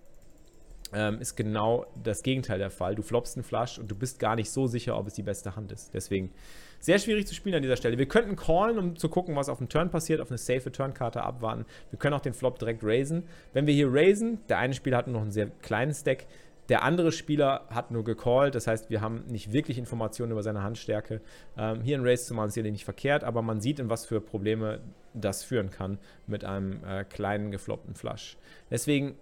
ähm, 0.92 1.20
ist 1.20 1.36
genau 1.36 1.86
das 2.02 2.22
Gegenteil 2.22 2.58
der 2.58 2.70
Fall. 2.70 2.94
Du 2.94 3.02
floppst 3.02 3.36
einen 3.36 3.44
Flush 3.44 3.78
und 3.78 3.90
du 3.90 3.94
bist 3.94 4.18
gar 4.18 4.36
nicht 4.36 4.50
so 4.50 4.66
sicher, 4.66 4.96
ob 4.96 5.06
es 5.06 5.14
die 5.14 5.22
beste 5.22 5.56
Hand 5.56 5.72
ist. 5.72 5.94
Deswegen 5.94 6.32
sehr 6.80 6.98
schwierig 6.98 7.26
zu 7.26 7.34
spielen 7.34 7.56
an 7.56 7.62
dieser 7.62 7.76
Stelle. 7.76 7.98
Wir 7.98 8.06
könnten 8.06 8.36
callen, 8.36 8.78
um 8.78 8.96
zu 8.96 9.08
gucken, 9.08 9.36
was 9.36 9.48
auf 9.48 9.58
dem 9.58 9.68
Turn 9.68 9.90
passiert, 9.90 10.20
auf 10.20 10.30
eine 10.30 10.38
safe 10.38 10.72
Turnkarte 10.72 11.22
abwarten. 11.22 11.66
Wir 11.90 11.98
können 11.98 12.14
auch 12.14 12.20
den 12.20 12.32
Flop 12.32 12.58
direkt 12.58 12.82
raisen. 12.82 13.24
Wenn 13.52 13.66
wir 13.66 13.74
hier 13.74 13.88
raisen, 13.92 14.38
der 14.48 14.58
eine 14.58 14.74
Spieler 14.74 14.96
hat 14.96 15.06
nur 15.06 15.14
noch 15.14 15.22
einen 15.22 15.32
sehr 15.32 15.50
kleinen 15.62 15.92
Stack, 15.92 16.26
der 16.70 16.84
andere 16.84 17.10
Spieler 17.10 17.66
hat 17.70 17.90
nur 17.90 18.04
gecallt, 18.04 18.54
das 18.54 18.68
heißt, 18.68 18.90
wir 18.90 19.00
haben 19.00 19.24
nicht 19.26 19.52
wirklich 19.52 19.76
Informationen 19.76 20.30
über 20.30 20.44
seine 20.44 20.62
Handstärke. 20.62 21.20
Ähm, 21.58 21.82
hier 21.82 21.98
ein 21.98 22.04
Raise 22.04 22.26
zu 22.26 22.32
machen 22.32 22.46
ist 22.46 22.54
sicherlich 22.54 22.72
nicht 22.72 22.84
verkehrt, 22.84 23.24
aber 23.24 23.42
man 23.42 23.60
sieht, 23.60 23.80
in 23.80 23.90
was 23.90 24.06
für 24.06 24.20
Probleme 24.20 24.80
das 25.12 25.42
führen 25.42 25.70
kann 25.70 25.98
mit 26.28 26.44
einem 26.44 26.84
äh, 26.84 27.02
kleinen 27.02 27.50
gefloppten 27.50 27.96
Flush. 27.96 28.36
Deswegen 28.70 29.16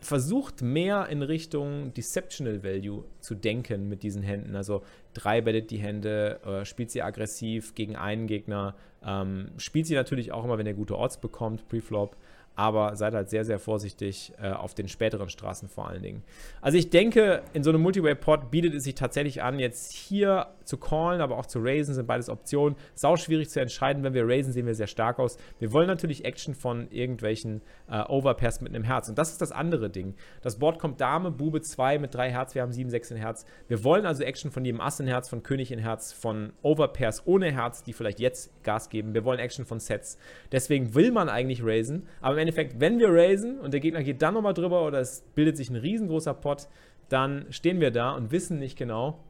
versucht 0.00 0.62
mehr 0.62 1.08
in 1.08 1.22
Richtung 1.22 1.92
Deceptional 1.92 2.62
Value 2.62 3.04
zu 3.20 3.34
denken 3.34 3.88
mit 3.88 4.02
diesen 4.02 4.22
Händen. 4.22 4.54
Also 4.54 4.82
drei 5.12 5.40
bettet 5.40 5.70
die 5.70 5.78
Hände, 5.78 6.40
äh, 6.44 6.64
spielt 6.64 6.90
sie 6.90 7.02
aggressiv 7.02 7.74
gegen 7.74 7.96
einen 7.96 8.26
Gegner, 8.26 8.76
ähm, 9.04 9.50
spielt 9.56 9.86
sie 9.86 9.94
natürlich 9.94 10.32
auch 10.32 10.44
immer, 10.44 10.58
wenn 10.58 10.66
er 10.66 10.74
gute 10.74 10.96
Odds 10.96 11.18
bekommt, 11.20 11.68
Preflop 11.68 12.16
aber 12.58 12.96
seid 12.96 13.14
halt 13.14 13.30
sehr, 13.30 13.44
sehr 13.44 13.60
vorsichtig 13.60 14.32
äh, 14.42 14.50
auf 14.50 14.74
den 14.74 14.88
späteren 14.88 15.28
Straßen 15.28 15.68
vor 15.68 15.88
allen 15.88 16.02
Dingen. 16.02 16.24
Also 16.60 16.76
ich 16.76 16.90
denke, 16.90 17.42
in 17.52 17.62
so 17.62 17.70
einem 17.70 17.80
Multiway-Pod 17.82 18.50
bietet 18.50 18.74
es 18.74 18.82
sich 18.82 18.96
tatsächlich 18.96 19.44
an, 19.44 19.60
jetzt 19.60 19.92
hier 19.92 20.48
zu 20.64 20.76
callen, 20.76 21.20
aber 21.20 21.38
auch 21.38 21.46
zu 21.46 21.60
raisen, 21.62 21.94
sind 21.94 22.08
beides 22.08 22.28
Optionen. 22.28 22.76
Sau 22.94 23.16
schwierig 23.16 23.48
zu 23.48 23.60
entscheiden. 23.60 24.02
Wenn 24.02 24.12
wir 24.12 24.28
raisen, 24.28 24.52
sehen 24.52 24.66
wir 24.66 24.74
sehr 24.74 24.88
stark 24.88 25.20
aus. 25.20 25.38
Wir 25.60 25.72
wollen 25.72 25.86
natürlich 25.86 26.24
Action 26.24 26.52
von 26.52 26.90
irgendwelchen 26.90 27.62
äh, 27.88 28.02
Overpairs 28.02 28.60
mit 28.60 28.74
einem 28.74 28.82
Herz. 28.82 29.08
Und 29.08 29.16
das 29.18 29.30
ist 29.30 29.40
das 29.40 29.52
andere 29.52 29.88
Ding. 29.88 30.16
Das 30.42 30.58
Board 30.58 30.80
kommt 30.80 31.00
Dame, 31.00 31.30
Bube 31.30 31.62
2 31.62 32.00
mit 32.00 32.12
3 32.12 32.30
Herz, 32.32 32.56
wir 32.56 32.62
haben 32.62 32.72
7, 32.72 32.90
6 32.90 33.12
in 33.12 33.16
Herz. 33.18 33.46
Wir 33.68 33.84
wollen 33.84 34.04
also 34.04 34.24
Action 34.24 34.50
von 34.50 34.64
jedem 34.64 34.80
Ass 34.80 34.98
in 34.98 35.06
Herz, 35.06 35.28
von 35.28 35.44
König 35.44 35.70
in 35.70 35.78
Herz, 35.78 36.12
von 36.12 36.52
Overpairs 36.62 37.24
ohne 37.24 37.52
Herz, 37.52 37.84
die 37.84 37.92
vielleicht 37.92 38.18
jetzt 38.18 38.50
Gas 38.64 38.88
geben. 38.88 39.14
Wir 39.14 39.24
wollen 39.24 39.38
Action 39.38 39.64
von 39.64 39.78
Sets. 39.78 40.18
Deswegen 40.50 40.96
will 40.96 41.12
man 41.12 41.28
eigentlich 41.28 41.64
raisen, 41.64 42.08
aber 42.20 42.34
im 42.47 42.47
Endeffekt, 42.48 42.80
wenn 42.80 42.98
wir 42.98 43.12
raisen 43.12 43.60
und 43.60 43.72
der 43.72 43.80
Gegner 43.80 44.02
geht 44.02 44.22
dann 44.22 44.34
nochmal 44.34 44.54
drüber 44.54 44.86
oder 44.86 45.00
es 45.00 45.22
bildet 45.34 45.56
sich 45.56 45.68
ein 45.70 45.76
riesengroßer 45.76 46.34
Pot, 46.34 46.68
dann 47.08 47.46
stehen 47.50 47.80
wir 47.80 47.90
da 47.90 48.12
und 48.12 48.32
wissen 48.32 48.58
nicht 48.58 48.76
genau, 48.76 49.22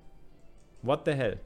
what 0.83 1.03
the 1.05 1.13
hell? 1.13 1.39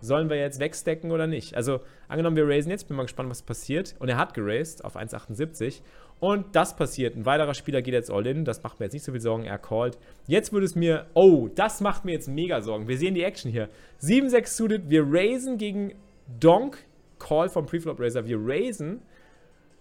Sollen 0.00 0.30
wir 0.30 0.36
jetzt 0.36 0.58
wegstecken 0.58 1.12
oder 1.12 1.28
nicht? 1.28 1.54
Also, 1.54 1.80
angenommen, 2.08 2.36
wir 2.36 2.48
raisen 2.48 2.70
jetzt, 2.70 2.88
bin 2.88 2.96
mal 2.96 3.04
gespannt, 3.04 3.30
was 3.30 3.42
passiert. 3.42 3.94
Und 4.00 4.08
er 4.08 4.16
hat 4.16 4.34
geraced 4.34 4.84
auf 4.84 4.96
1,78. 4.96 5.80
Und 6.18 6.56
das 6.56 6.74
passiert. 6.74 7.14
Ein 7.14 7.24
weiterer 7.24 7.54
Spieler 7.54 7.82
geht 7.82 7.94
jetzt 7.94 8.10
all 8.10 8.26
in. 8.26 8.44
Das 8.44 8.64
macht 8.64 8.80
mir 8.80 8.86
jetzt 8.86 8.94
nicht 8.94 9.04
so 9.04 9.12
viel 9.12 9.20
Sorgen. 9.20 9.44
Er 9.44 9.58
called. 9.58 9.98
Jetzt 10.26 10.52
würde 10.52 10.66
es 10.66 10.74
mir. 10.74 11.06
Oh, 11.14 11.48
das 11.54 11.80
macht 11.80 12.04
mir 12.04 12.12
jetzt 12.12 12.28
mega 12.28 12.60
Sorgen. 12.62 12.88
Wir 12.88 12.98
sehen 12.98 13.14
die 13.14 13.22
Action 13.22 13.50
hier. 13.50 13.68
7-6 14.00 14.46
suited. 14.46 14.90
Wir 14.90 15.04
raisen 15.06 15.56
gegen 15.56 15.94
Donk. 16.40 16.78
Call 17.20 17.48
vom 17.48 17.66
Preflop 17.66 18.00
Raiser. 18.00 18.26
Wir 18.26 18.38
raisen. 18.40 19.02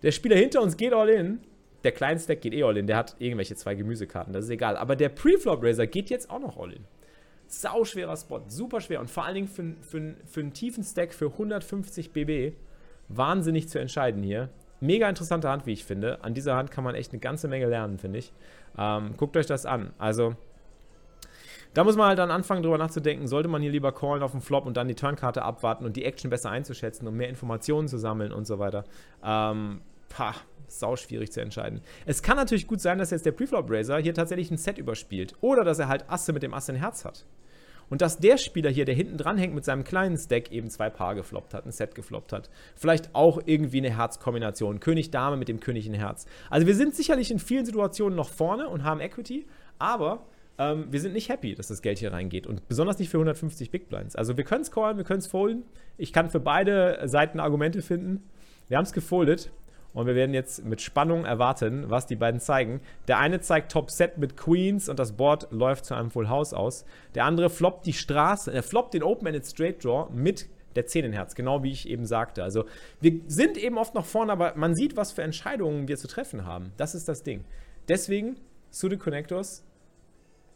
Der 0.04 0.12
Spieler 0.12 0.36
hinter 0.36 0.62
uns 0.62 0.78
geht 0.78 0.94
all 0.94 1.10
in. 1.10 1.40
Der 1.84 1.92
Kleinstack 1.92 2.42
geht 2.42 2.54
eh 2.54 2.64
all 2.64 2.78
in. 2.78 2.88
Der 2.88 2.98
hat 2.98 3.16
irgendwelche 3.20 3.56
zwei 3.56 3.76
Gemüsekarten, 3.76 4.34
das 4.34 4.46
ist 4.46 4.52
egal. 4.52 4.78
Aber 4.78 4.96
der 4.96 5.10
Preflop-Raiser 5.10 5.88
geht 5.88 6.10
jetzt 6.10 6.30
auch 6.30 6.40
noch 6.40 6.58
all 6.58 6.74
in. 6.74 6.86
Sau 7.48 7.84
schwerer 7.84 8.16
Spot, 8.16 8.42
super 8.48 8.80
schwer 8.80 9.02
und 9.02 9.10
vor 9.10 9.26
allen 9.26 9.36
Dingen 9.36 9.48
für, 9.48 9.76
für, 9.82 10.16
für 10.26 10.40
einen 10.40 10.54
tiefen 10.54 10.84
Stack 10.84 11.14
für 11.14 11.28
150 11.28 12.12
BB 12.12 12.56
wahnsinnig 13.10 13.68
zu 13.68 13.80
entscheiden 13.80 14.24
hier. 14.24 14.50
Mega 14.80 15.08
interessante 15.10 15.50
Hand, 15.50 15.66
wie 15.66 15.74
ich 15.74 15.84
finde. 15.84 16.24
An 16.24 16.34
dieser 16.34 16.56
Hand 16.56 16.72
kann 16.72 16.84
man 16.84 16.96
echt 16.96 17.12
eine 17.12 17.20
ganze 17.20 17.48
Menge 17.48 17.68
lernen, 17.68 18.00
finde 18.00 18.20
ich. 18.20 18.32
Ähm, 18.78 19.16
guckt 19.18 19.36
euch 19.38 19.46
das 19.46 19.66
an. 19.66 19.92
Also, 19.98 20.36
da 21.74 21.84
muss 21.84 21.96
man 21.96 22.08
halt 22.08 22.20
dann 22.20 22.32
anfangen, 22.32 22.64
drüber 22.64 22.78
nachzudenken, 22.78 23.28
sollte 23.28 23.48
man 23.48 23.62
hier 23.62 23.72
lieber 23.72 23.92
callen 23.92 24.24
auf 24.24 24.32
den 24.32 24.42
Flop 24.42 24.66
und 24.66 24.78
dann 24.78 24.88
die 24.88 24.96
Turnkarte 24.96 25.44
abwarten 25.44 25.86
und 25.86 25.96
die 25.96 26.04
Action 26.06 26.30
besser 26.30 26.50
einzuschätzen, 26.50 27.08
um 27.08 27.16
mehr 27.16 27.30
Informationen 27.30 27.88
zu 27.88 27.98
sammeln 27.98 28.32
und 28.32 28.46
so 28.46 28.60
weiter. 28.60 28.84
Ähm, 29.24 29.82
pah, 30.12 30.36
sau 30.68 30.96
schwierig 30.96 31.32
zu 31.32 31.42
entscheiden. 31.42 31.82
Es 32.06 32.22
kann 32.22 32.38
natürlich 32.38 32.68
gut 32.68 32.82
sein, 32.82 32.98
dass 32.98 33.12
jetzt 33.12 33.26
der 33.26 33.32
Preflop-Raiser 33.32 33.98
hier 34.00 34.14
tatsächlich 34.14 34.52
ein 34.52 34.58
Set 34.58 34.78
überspielt. 34.78 35.36
Oder 35.42 35.64
dass 35.64 35.80
er 35.80 35.88
halt 35.88 36.10
Asse 36.10 36.34
mit 36.34 36.44
dem 36.44 36.54
Ass 36.54 36.70
in 36.70 36.76
Herz 36.76 37.06
hat. 37.06 37.26
Und 37.90 38.02
dass 38.02 38.20
der 38.20 38.38
Spieler 38.38 38.70
hier, 38.70 38.86
der 38.86 38.96
hinten 38.96 39.18
dran 39.18 39.38
hängt 39.38 39.54
mit 39.54 39.66
seinem 39.66 39.84
kleinen 39.84 40.18
Stack, 40.18 40.52
eben 40.52 40.70
zwei 40.70 40.90
Paar 40.90 41.14
gefloppt 41.14 41.54
hat, 41.54 41.66
ein 41.66 41.74
Set 41.74 41.94
gefloppt 41.94 42.32
hat. 42.32 42.50
Vielleicht 42.76 43.14
auch 43.14 43.42
irgendwie 43.46 43.80
eine 43.80 43.96
Herzkombination. 43.98 44.80
König-Dame 44.80 45.36
mit 45.36 45.50
dem 45.50 45.60
König 45.60 45.88
in 45.88 45.94
Herz. 45.94 46.26
Also 46.50 46.68
wir 46.68 46.76
sind 46.76 46.96
sicherlich 46.96 47.32
in 47.32 47.40
vielen 47.40 47.66
Situationen 47.66 48.16
noch 48.16 48.30
vorne 48.30 48.70
und 48.70 48.86
haben 48.86 49.02
Equity, 49.02 49.46
aber 49.78 50.26
ähm, 50.58 50.86
wir 50.90 51.02
sind 51.02 51.12
nicht 51.12 51.28
happy, 51.28 51.54
dass 51.54 51.68
das 51.68 51.82
Geld 51.82 52.00
hier 52.00 52.14
reingeht. 52.14 52.48
Und 52.48 52.66
besonders 52.70 52.98
nicht 52.98 53.10
für 53.10 53.18
150 53.18 53.72
Big 53.72 53.90
Blinds. 53.90 54.16
Also 54.16 54.38
wir 54.38 54.46
können 54.46 54.62
es 54.62 54.72
callen, 54.72 54.96
wir 54.96 55.04
können 55.04 55.20
es 55.20 55.28
folden. 55.28 55.66
Ich 55.98 56.14
kann 56.14 56.30
für 56.30 56.40
beide 56.40 56.98
Seiten 57.10 57.42
Argumente 57.42 57.82
finden. 57.82 58.24
Wir 58.70 58.78
haben 58.78 58.86
es 58.86 58.94
gefoldet. 58.94 59.52
Und 59.94 60.08
wir 60.08 60.16
werden 60.16 60.34
jetzt 60.34 60.64
mit 60.64 60.82
Spannung 60.82 61.26
erwarten, 61.26 61.90
was 61.90 62.08
die 62.08 62.16
beiden 62.16 62.40
zeigen. 62.40 62.82
Der 63.08 63.20
eine 63.20 63.42
zeigt 63.42 63.72
Top 63.72 63.92
Set 63.92 64.18
mit 64.18 64.38
Queens 64.38 64.88
und 64.88 65.00
das 65.00 65.14
Board 65.14 65.48
läuft 65.52 65.86
zu 65.86 65.96
einem 65.96 66.12
Full 66.12 66.30
House 66.30 66.54
aus. 66.54 66.86
Der 67.14 67.26
andere 67.26 67.50
floppt 67.50 67.86
die 67.86 67.94
Straße, 67.94 68.52
er 68.52 68.60
äh, 68.60 68.64
floppt 68.64 68.94
den 68.94 69.04
Open-Ended 69.04 69.46
Straight 69.46 69.84
Draw 69.84 70.10
mit 70.14 70.48
der 70.76 70.86
10 70.86 71.06
in 71.06 71.14
Herz, 71.14 71.36
genau 71.36 71.64
wie 71.64 71.72
ich 71.72 71.90
eben 71.90 72.06
sagte. 72.06 72.44
Also 72.44 72.66
wir 73.02 73.20
sind 73.28 73.58
eben 73.58 73.78
oft 73.78 73.94
noch 73.94 74.06
vorne, 74.06 74.32
aber 74.32 74.54
man 74.56 74.76
sieht, 74.76 74.96
was 74.96 75.12
für 75.12 75.24
Entscheidungen 75.24 75.90
wir 75.90 75.98
zu 75.98 76.08
treffen 76.08 76.46
haben. 76.46 76.72
Das 76.78 76.96
ist 76.96 77.10
das 77.10 77.24
Ding. 77.24 77.44
Deswegen, 77.90 78.38
Sudo 78.70 78.98
Connectors, 78.98 79.66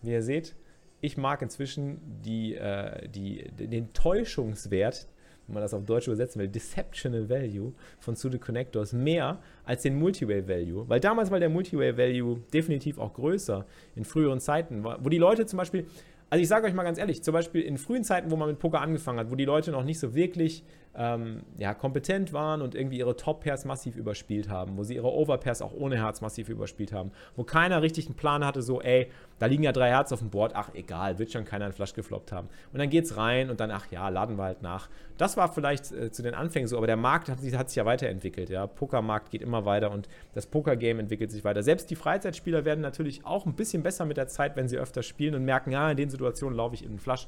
wie 0.02 0.12
ihr 0.12 0.24
seht, 0.24 0.56
ich 1.02 1.18
mag 1.18 1.42
inzwischen 1.42 2.00
die, 2.24 2.56
äh, 2.56 3.10
die, 3.10 3.52
den 3.52 3.92
Täuschungswert 3.94 5.08
wenn 5.48 5.56
man 5.56 5.64
das 5.64 5.74
auf 5.74 5.86
Deutsch 5.86 6.08
übersetzen 6.08 6.42
will, 6.42 6.48
Deceptional 6.48 7.30
Value 7.30 7.74
von 8.00 8.16
Sudo 8.16 8.40
Connectors 8.40 8.94
mehr 8.94 9.40
als 9.64 9.84
den 9.84 9.98
Multiway 9.98 10.48
Value. 10.48 10.88
Weil 10.88 11.00
damals 11.00 11.32
war 11.32 11.40
der 11.40 11.50
Multiway 11.50 11.98
Value 11.98 12.42
definitiv 12.54 12.98
auch 12.98 13.14
größer 13.14 13.66
in 13.96 14.06
früheren 14.06 14.40
Zeiten, 14.40 14.84
wo 14.84 15.10
die 15.10 15.18
Leute 15.18 15.46
zum 15.46 15.58
Beispiel, 15.58 15.86
also 16.30 16.42
ich 16.42 16.48
sage 16.48 16.68
euch 16.68 16.74
mal 16.74 16.84
ganz 16.84 16.98
ehrlich, 16.98 17.24
zum 17.24 17.34
Beispiel 17.34 17.62
in 17.62 17.78
frühen 17.78 18.04
Zeiten, 18.04 18.32
wo 18.32 18.36
man 18.36 18.50
mit 18.50 18.60
Poker 18.60 18.82
angefangen 18.82 19.20
hat, 19.20 19.32
wo 19.32 19.36
die 19.36 19.46
Leute 19.46 19.72
noch 19.72 19.84
nicht 19.84 20.00
so 20.00 20.16
wirklich 20.16 20.64
ähm, 20.98 21.44
ja, 21.58 21.74
kompetent 21.74 22.34
waren 22.34 22.62
und 22.62 22.76
irgendwie 22.76 23.00
ihre 23.00 23.16
Top-Pairs 23.16 23.66
massiv 23.66 23.96
überspielt 23.96 24.50
haben, 24.50 24.78
wo 24.78 24.84
sie 24.84 24.96
ihre 24.96 25.12
Overpairs 25.12 25.62
auch 25.62 25.74
ohne 25.74 25.98
Herz 25.98 26.22
massiv 26.22 26.50
überspielt 26.50 26.94
haben, 26.94 27.12
wo 27.36 27.44
keiner 27.44 27.82
richtig 27.82 28.06
einen 28.08 28.16
Plan 28.16 28.46
hatte, 28.46 28.62
so, 28.62 28.82
ey, 28.82 29.12
da 29.40 29.48
liegen 29.48 29.64
ja 29.64 29.72
drei 29.72 29.90
Herz 29.90 30.12
auf 30.12 30.20
dem 30.20 30.30
Board, 30.30 30.54
ach 30.56 30.70
egal, 30.74 31.20
wird 31.20 31.32
schon 31.32 31.46
keiner 31.46 31.66
einen 31.66 31.74
Flash 31.74 31.94
gefloppt 31.94 32.32
haben. 32.32 32.48
Und 32.72 32.80
dann 32.80 32.90
geht's 32.90 33.18
rein 33.18 33.50
und 33.50 33.60
dann, 33.60 33.72
ach 33.72 33.92
ja, 33.92 34.08
laden 34.10 34.38
wir 34.38 34.44
halt 34.44 34.62
nach. 34.62 34.90
Das 35.18 35.36
war 35.38 35.52
vielleicht 35.52 35.92
äh, 35.92 36.12
zu 36.12 36.24
den 36.24 36.34
Anfängen 36.34 36.68
so, 36.68 36.78
aber 36.78 36.88
der 36.88 36.98
Markt 36.98 37.30
hat 37.30 37.40
sich, 37.40 37.56
hat 37.58 37.70
sich 37.70 37.76
ja 37.76 37.86
weiterentwickelt, 37.86 38.50
ja. 38.50 38.68
Pokermarkt 38.68 39.32
geht 39.32 39.42
immer 39.42 39.66
weiter 39.66 39.92
und 39.92 40.08
das 40.34 40.46
Poker-Game 40.46 41.00
entwickelt 41.00 41.32
sich 41.32 41.44
weiter. 41.44 41.64
Selbst 41.64 41.90
die 41.90 41.96
Freizeitspieler 41.96 42.66
werden 42.66 42.82
natürlich 42.82 43.26
auch 43.26 43.46
ein 43.46 43.56
bisschen 43.56 43.84
besser 43.84 44.06
mit 44.06 44.18
der 44.18 44.28
Zeit, 44.28 44.56
wenn 44.56 44.68
sie 44.68 44.78
öfter 44.78 45.04
spielen 45.04 45.36
und 45.36 45.44
merken, 45.44 45.72
ja, 45.72 45.90
in 45.92 45.98
den 45.98 46.10
Situationen 46.10 46.56
laufe 46.56 46.76
ich 46.76 46.84
in 46.84 46.92
den 46.92 47.00
Flash. 47.00 47.28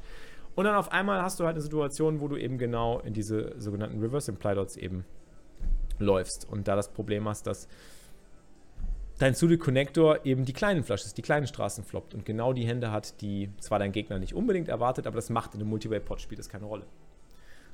Und 0.58 0.66
dann 0.66 0.74
auf 0.74 0.92
einmal 0.92 1.22
hast 1.22 1.40
du 1.40 1.46
halt 1.46 1.54
eine 1.54 1.62
Situation, 1.62 2.20
wo 2.20 2.28
du 2.28 2.36
eben 2.36 2.58
genau 2.58 3.00
in 3.02 3.14
diese 3.14 3.54
sogenannten 3.62 4.00
Reverse 4.02 4.32
Imply 4.32 4.56
Dots 4.56 4.76
eben 4.76 5.06
läufst. 6.00 6.50
Und 6.50 6.68
da 6.68 6.76
das 6.76 6.92
Problem 6.92 7.30
hast, 7.30 7.46
dass 7.46 7.68
dein 9.20 9.36
Studio 9.36 9.60
Connector 9.60 10.26
eben 10.26 10.46
die 10.46 10.54
kleinen 10.54 10.84
Flashes, 10.84 11.14
die 11.14 11.22
kleinen 11.22 11.46
Straßen 11.46 11.84
floppt 11.84 12.16
und 12.16 12.26
genau 12.26 12.54
die 12.54 12.66
Hände 12.66 12.90
hat, 12.90 13.22
die 13.22 13.52
zwar 13.60 13.78
dein 13.78 13.92
Gegner 13.92 14.18
nicht 14.18 14.34
unbedingt 14.34 14.68
erwartet, 14.68 15.06
aber 15.06 15.18
das 15.18 15.30
macht 15.30 15.54
in 15.54 15.62
einem 15.62 15.70
Multiway-Pot 15.70 16.22
spielt 16.22 16.40
das 16.40 16.50
keine 16.50 16.66
Rolle. 16.66 16.88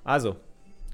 Also, 0.03 0.35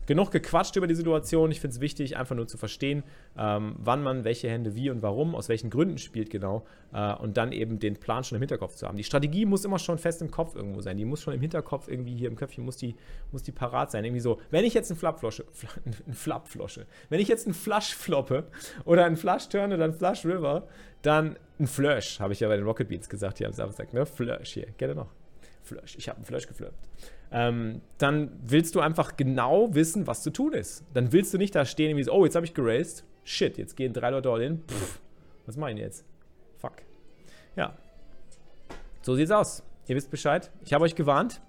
genug 0.10 0.32
gequatscht 0.32 0.76
über 0.76 0.88
die 0.88 0.96
Situation. 0.96 1.52
Ich 1.52 1.62
finde 1.62 1.76
es 1.76 1.82
wichtig, 1.82 2.18
einfach 2.18 2.36
nur 2.36 2.48
zu 2.48 2.58
verstehen, 2.58 3.04
ähm, 3.38 3.76
wann 3.78 4.02
man 4.02 4.24
welche 4.24 4.50
Hände 4.50 4.74
wie 4.74 4.90
und 4.90 5.04
warum, 5.04 5.36
aus 5.36 5.50
welchen 5.50 5.70
Gründen 5.70 6.00
spielt 6.00 6.32
genau 6.32 6.66
äh, 6.94 7.14
und 7.14 7.38
dann 7.38 7.52
eben 7.52 7.78
den 7.78 7.96
Plan 7.96 8.24
schon 8.24 8.36
im 8.36 8.42
Hinterkopf 8.42 8.74
zu 8.74 8.88
haben. 8.88 8.98
Die 8.98 9.04
Strategie 9.04 9.46
muss 9.46 9.66
immer 9.66 9.78
schon 9.78 10.00
fest 10.00 10.24
im 10.24 10.32
Kopf 10.32 10.56
irgendwo 10.56 10.82
sein. 10.82 10.98
Die 10.98 11.06
muss 11.06 11.22
schon 11.22 11.36
im 11.36 11.42
Hinterkopf 11.42 11.88
irgendwie 11.88 12.16
hier 12.16 12.28
im 12.28 12.36
Köpfchen 12.36 12.66
muss 12.66 12.78
die, 12.78 12.96
muss 13.32 13.44
die 13.44 13.52
parat 13.52 13.92
sein. 13.92 14.04
Irgendwie 14.04 14.20
so, 14.20 14.42
wenn 14.50 14.66
ich 14.66 14.74
jetzt 14.74 14.90
einen 14.90 15.00
Flapflosche, 15.00 15.46
einen 15.86 16.16
Flapflosche, 16.16 16.88
wenn 17.10 17.20
ich 17.20 17.28
jetzt 17.28 17.46
einen 17.46 17.54
Flush 17.54 17.94
floppe 17.94 18.48
oder 18.86 19.06
einen 19.06 19.16
Flush 19.16 19.48
turn 19.48 19.72
oder 19.72 19.84
einen 19.84 19.94
Flush 19.94 20.26
River, 20.26 20.68
dann 21.04 21.38
ein 21.60 21.68
Flush, 21.68 22.20
habe 22.20 22.34
ich 22.34 22.40
ja 22.40 22.48
bei 22.48 22.56
den 22.56 22.66
Rocket 22.66 22.90
Beans 22.90 23.08
gesagt 23.10 23.38
hier 23.38 23.46
am 23.46 23.54
Samstag, 23.54 23.94
ne? 23.94 24.08
Flush 24.08 24.54
hier, 24.54 24.66
geht 24.76 24.90
er 24.90 24.96
noch? 24.96 25.19
Flush, 25.70 25.96
ich 25.98 26.10
habe 26.10 26.18
einen 26.18 26.26
Flush 26.26 26.48
gefloppt 26.48 26.90
ähm, 27.32 27.82
dann 27.98 28.32
willst 28.48 28.76
du 28.76 28.80
einfach 28.80 29.16
genau 29.16 29.74
wissen, 29.76 30.08
was 30.08 30.24
zu 30.24 30.32
tun 30.32 30.54
ist. 30.54 30.84
Dann 30.94 31.12
willst 31.12 31.34
du 31.34 31.38
nicht 31.38 31.54
da 31.54 31.66
stehen 31.66 31.96
wie 31.98 32.04
so, 32.04 32.12
oh, 32.12 32.26
jetzt 32.26 32.36
habe 32.36 32.46
ich 32.46 32.54
geraced. 32.54 33.04
Shit, 33.24 33.58
jetzt 33.58 33.76
gehen 33.76 33.94
drei 33.94 34.10
Leute 34.10 34.30
all 34.30 34.42
in. 34.42 34.64
Pff, 34.68 35.00
was 35.46 35.56
mache 35.56 35.72
ich 35.72 35.78
jetzt? 35.78 36.06
Fuck. 36.58 36.74
Ja. 37.56 37.78
So 39.02 39.16
sieht's 39.16 39.32
aus. 39.32 39.64
Ihr 39.88 39.96
wisst 39.96 40.10
Bescheid. 40.10 40.50
Ich 40.66 40.74
habe 40.74 40.84
euch 40.84 40.96
gewarnt. 40.96 41.42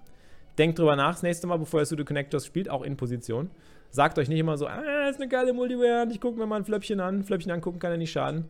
Denkt 0.57 0.77
drüber 0.77 0.95
nach 0.95 1.13
das 1.13 1.23
nächste 1.23 1.47
Mal, 1.47 1.57
bevor 1.57 1.79
ihr 1.79 1.85
Sudo 1.85 2.05
Connectors 2.05 2.45
spielt, 2.45 2.69
auch 2.69 2.83
in 2.83 2.97
Position. 2.97 3.49
Sagt 3.89 4.19
euch 4.19 4.29
nicht 4.29 4.39
immer 4.39 4.57
so, 4.57 4.67
ah, 4.67 5.09
ist 5.09 5.19
eine 5.19 5.27
geile 5.27 5.53
Multiware, 5.53 6.07
ich 6.11 6.21
gucke 6.21 6.37
mir 6.37 6.45
mal 6.45 6.57
ein 6.57 6.65
Flöppchen 6.65 6.99
an. 6.99 7.23
Flöppchen 7.23 7.51
angucken 7.51 7.79
kann 7.79 7.91
ja 7.91 7.97
nicht 7.97 8.11
schaden. 8.11 8.45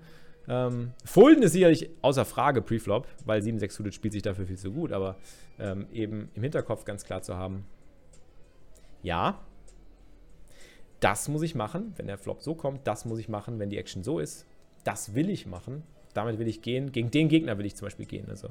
Ähm, 0.47 0.91
Folden 1.05 1.43
ist 1.43 1.53
sicherlich 1.53 1.89
außer 2.01 2.25
Frage 2.25 2.61
Preflop, 2.61 3.07
weil 3.25 3.41
7-6 3.41 3.71
Suited 3.71 3.93
spielt 3.93 4.13
sich 4.13 4.23
dafür 4.23 4.45
viel 4.47 4.57
zu 4.57 4.71
gut, 4.71 4.91
aber 4.91 5.17
ähm, 5.59 5.87
eben 5.91 6.29
im 6.33 6.43
Hinterkopf 6.43 6.85
ganz 6.85 7.03
klar 7.03 7.21
zu 7.21 7.37
haben, 7.37 7.65
ja, 9.03 9.39
das 10.99 11.27
muss 11.27 11.41
ich 11.41 11.55
machen, 11.55 11.93
wenn 11.97 12.07
der 12.07 12.17
Flop 12.17 12.41
so 12.41 12.55
kommt, 12.55 12.85
das 12.85 13.05
muss 13.05 13.19
ich 13.19 13.29
machen, 13.29 13.59
wenn 13.59 13.69
die 13.69 13.77
Action 13.77 14.03
so 14.03 14.19
ist, 14.19 14.45
das 14.83 15.15
will 15.15 15.29
ich 15.29 15.47
machen, 15.47 15.83
damit 16.13 16.39
will 16.39 16.47
ich 16.47 16.61
gehen, 16.61 16.91
gegen 16.91 17.11
den 17.11 17.27
Gegner 17.27 17.57
will 17.57 17.65
ich 17.65 17.75
zum 17.75 17.87
Beispiel 17.87 18.05
gehen. 18.05 18.27
Also 18.29 18.49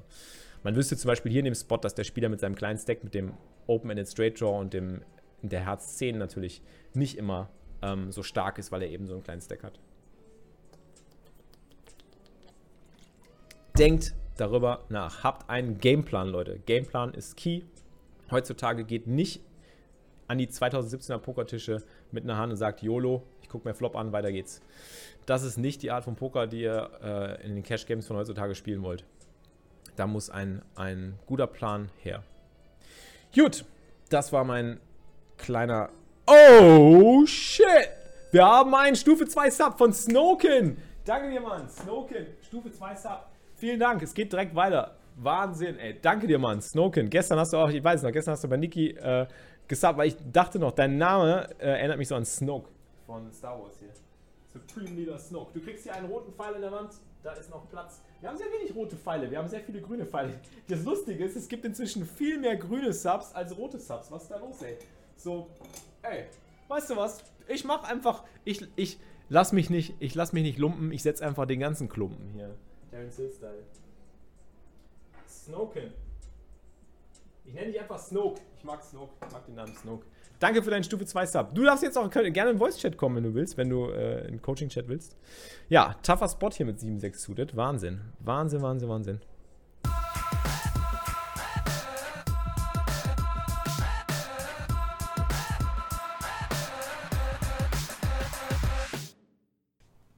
man 0.62 0.76
wüsste 0.76 0.96
zum 0.96 1.08
Beispiel 1.08 1.30
hier 1.30 1.40
in 1.40 1.46
dem 1.46 1.54
Spot, 1.54 1.76
dass 1.76 1.94
der 1.94 2.04
Spieler 2.04 2.28
mit 2.28 2.40
seinem 2.40 2.54
kleinen 2.54 2.78
Stack, 2.78 3.04
mit 3.04 3.14
dem 3.14 3.34
Open-Ended 3.66 4.08
Straight 4.08 4.40
Draw 4.40 4.58
und 4.58 4.72
dem 4.72 5.02
der 5.42 5.64
Herz 5.64 5.96
10 5.96 6.18
natürlich 6.18 6.60
nicht 6.92 7.16
immer 7.16 7.48
ähm, 7.82 8.12
so 8.12 8.22
stark 8.22 8.58
ist, 8.58 8.72
weil 8.72 8.82
er 8.82 8.90
eben 8.90 9.06
so 9.06 9.14
einen 9.14 9.22
kleinen 9.22 9.40
Stack 9.40 9.62
hat. 9.62 9.78
Denkt 13.80 14.14
darüber 14.36 14.84
nach. 14.90 15.24
Habt 15.24 15.48
einen 15.48 15.78
Gameplan, 15.78 16.28
Leute. 16.28 16.58
Gameplan 16.66 17.14
ist 17.14 17.38
key. 17.38 17.62
Heutzutage 18.30 18.84
geht 18.84 19.06
nicht 19.06 19.42
an 20.28 20.36
die 20.36 20.48
2017er 20.48 21.16
Pokertische 21.16 21.82
mit 22.12 22.24
einer 22.24 22.36
Hand 22.36 22.52
und 22.52 22.58
sagt, 22.58 22.82
YOLO, 22.82 23.22
ich 23.40 23.48
gucke 23.48 23.66
mir 23.66 23.74
Flop 23.74 23.96
an, 23.96 24.12
weiter 24.12 24.32
geht's. 24.32 24.60
Das 25.24 25.42
ist 25.42 25.56
nicht 25.56 25.82
die 25.82 25.90
Art 25.90 26.04
von 26.04 26.14
Poker, 26.14 26.46
die 26.46 26.60
ihr 26.60 26.90
äh, 27.02 27.46
in 27.46 27.54
den 27.54 27.62
Cash 27.62 27.86
Games 27.86 28.06
von 28.06 28.18
heutzutage 28.18 28.54
spielen 28.54 28.82
wollt. 28.82 29.04
Da 29.96 30.06
muss 30.06 30.28
ein, 30.28 30.60
ein 30.76 31.18
guter 31.26 31.46
Plan 31.46 31.88
her. 32.02 32.22
Gut, 33.34 33.64
das 34.10 34.30
war 34.30 34.44
mein 34.44 34.78
kleiner. 35.38 35.88
Oh 36.26 37.24
shit! 37.24 37.88
Wir 38.30 38.44
haben 38.44 38.74
einen 38.74 38.94
Stufe 38.94 39.26
2 39.26 39.50
Sub 39.50 39.78
von 39.78 39.92
Snoken. 39.94 40.76
Danke 41.06 41.30
dir, 41.30 41.40
Mann. 41.40 41.66
Snoken, 41.68 42.26
Stufe 42.42 42.70
2 42.70 42.94
Sub. 42.94 43.30
Vielen 43.60 43.78
Dank, 43.78 44.00
es 44.00 44.14
geht 44.14 44.32
direkt 44.32 44.54
weiter. 44.54 44.96
Wahnsinn, 45.16 45.78
ey. 45.78 45.98
Danke 46.00 46.26
dir, 46.26 46.38
Mann. 46.38 46.62
Snoken. 46.62 47.10
Gestern 47.10 47.38
hast 47.38 47.52
du 47.52 47.58
auch, 47.58 47.68
ich 47.68 47.84
weiß 47.84 48.02
noch, 48.02 48.10
gestern 48.10 48.32
hast 48.32 48.42
du 48.42 48.48
bei 48.48 48.56
Niki 48.56 48.92
äh, 48.92 49.26
gesubbt, 49.68 49.98
weil 49.98 50.08
ich 50.08 50.16
dachte 50.32 50.58
noch, 50.58 50.72
dein 50.72 50.96
Name 50.96 51.46
äh, 51.58 51.66
erinnert 51.66 51.98
mich 51.98 52.08
so 52.08 52.14
an 52.14 52.24
Snoke 52.24 52.70
von 53.04 53.30
Star 53.30 53.60
Wars 53.60 53.74
hier. 53.78 53.90
Supreme 54.46 54.96
Leader 54.96 55.18
Snoke. 55.18 55.52
Du 55.52 55.60
kriegst 55.60 55.82
hier 55.82 55.94
einen 55.94 56.06
roten 56.06 56.32
Pfeil 56.32 56.54
in 56.54 56.62
der 56.62 56.72
Wand, 56.72 56.94
da 57.22 57.32
ist 57.32 57.50
noch 57.50 57.68
Platz. 57.68 58.00
Wir 58.22 58.30
haben 58.30 58.38
sehr 58.38 58.46
wenig 58.46 58.74
rote 58.74 58.96
Pfeile, 58.96 59.30
wir 59.30 59.36
haben 59.36 59.48
sehr 59.48 59.60
viele 59.60 59.82
grüne 59.82 60.06
Pfeile. 60.06 60.40
Das 60.66 60.82
Lustige 60.82 61.22
ist, 61.22 61.36
es 61.36 61.46
gibt 61.46 61.66
inzwischen 61.66 62.06
viel 62.06 62.38
mehr 62.38 62.56
grüne 62.56 62.94
Subs 62.94 63.34
als 63.34 63.54
rote 63.58 63.78
Subs. 63.78 64.10
Was 64.10 64.22
ist 64.22 64.30
da 64.30 64.38
los, 64.38 64.62
ey? 64.62 64.78
So, 65.16 65.50
ey, 66.00 66.24
weißt 66.68 66.88
du 66.88 66.96
was? 66.96 67.22
Ich 67.46 67.66
mach 67.66 67.84
einfach, 67.84 68.24
ich, 68.42 68.66
ich 68.76 68.98
lass 69.28 69.52
mich 69.52 69.68
nicht, 69.68 69.96
ich 69.98 70.14
lass 70.14 70.32
mich 70.32 70.44
nicht 70.44 70.58
lumpen, 70.58 70.92
ich 70.92 71.02
setz 71.02 71.20
einfach 71.20 71.44
den 71.44 71.60
ganzen 71.60 71.90
Klumpen 71.90 72.30
hier. 72.30 72.56
Terence 72.90 73.16
Hill 73.16 73.30
Style. 73.30 73.64
Snoken. 75.26 75.92
Ich 77.44 77.54
nenne 77.54 77.72
dich 77.72 77.80
einfach 77.80 77.98
Snoke. 77.98 78.40
Ich 78.56 78.64
mag 78.64 78.82
Snoke. 78.82 79.12
Ich 79.26 79.32
mag 79.32 79.46
den 79.46 79.54
Namen 79.54 79.74
Snoke. 79.74 80.06
Danke 80.38 80.62
für 80.62 80.70
deinen 80.70 80.84
Stufe 80.84 81.04
2 81.04 81.26
Sub. 81.26 81.54
Du 81.54 81.64
darfst 81.64 81.82
jetzt 81.82 81.98
auch 81.98 82.10
gerne 82.10 82.50
in 82.50 82.58
Voice-Chat 82.58 82.96
kommen, 82.96 83.16
wenn 83.16 83.24
du 83.24 83.34
willst, 83.34 83.58
wenn 83.58 83.68
du 83.68 83.90
äh, 83.90 84.26
in 84.26 84.40
Coaching-Chat 84.40 84.88
willst. 84.88 85.16
Ja, 85.68 85.96
tougher 86.02 86.28
Spot 86.28 86.50
hier 86.50 86.64
mit 86.64 86.78
7-6 86.78 87.16
suited. 87.16 87.56
Wahnsinn. 87.56 88.00
Wahnsinn, 88.20 88.62
Wahnsinn, 88.62 88.88
Wahnsinn. 88.88 89.20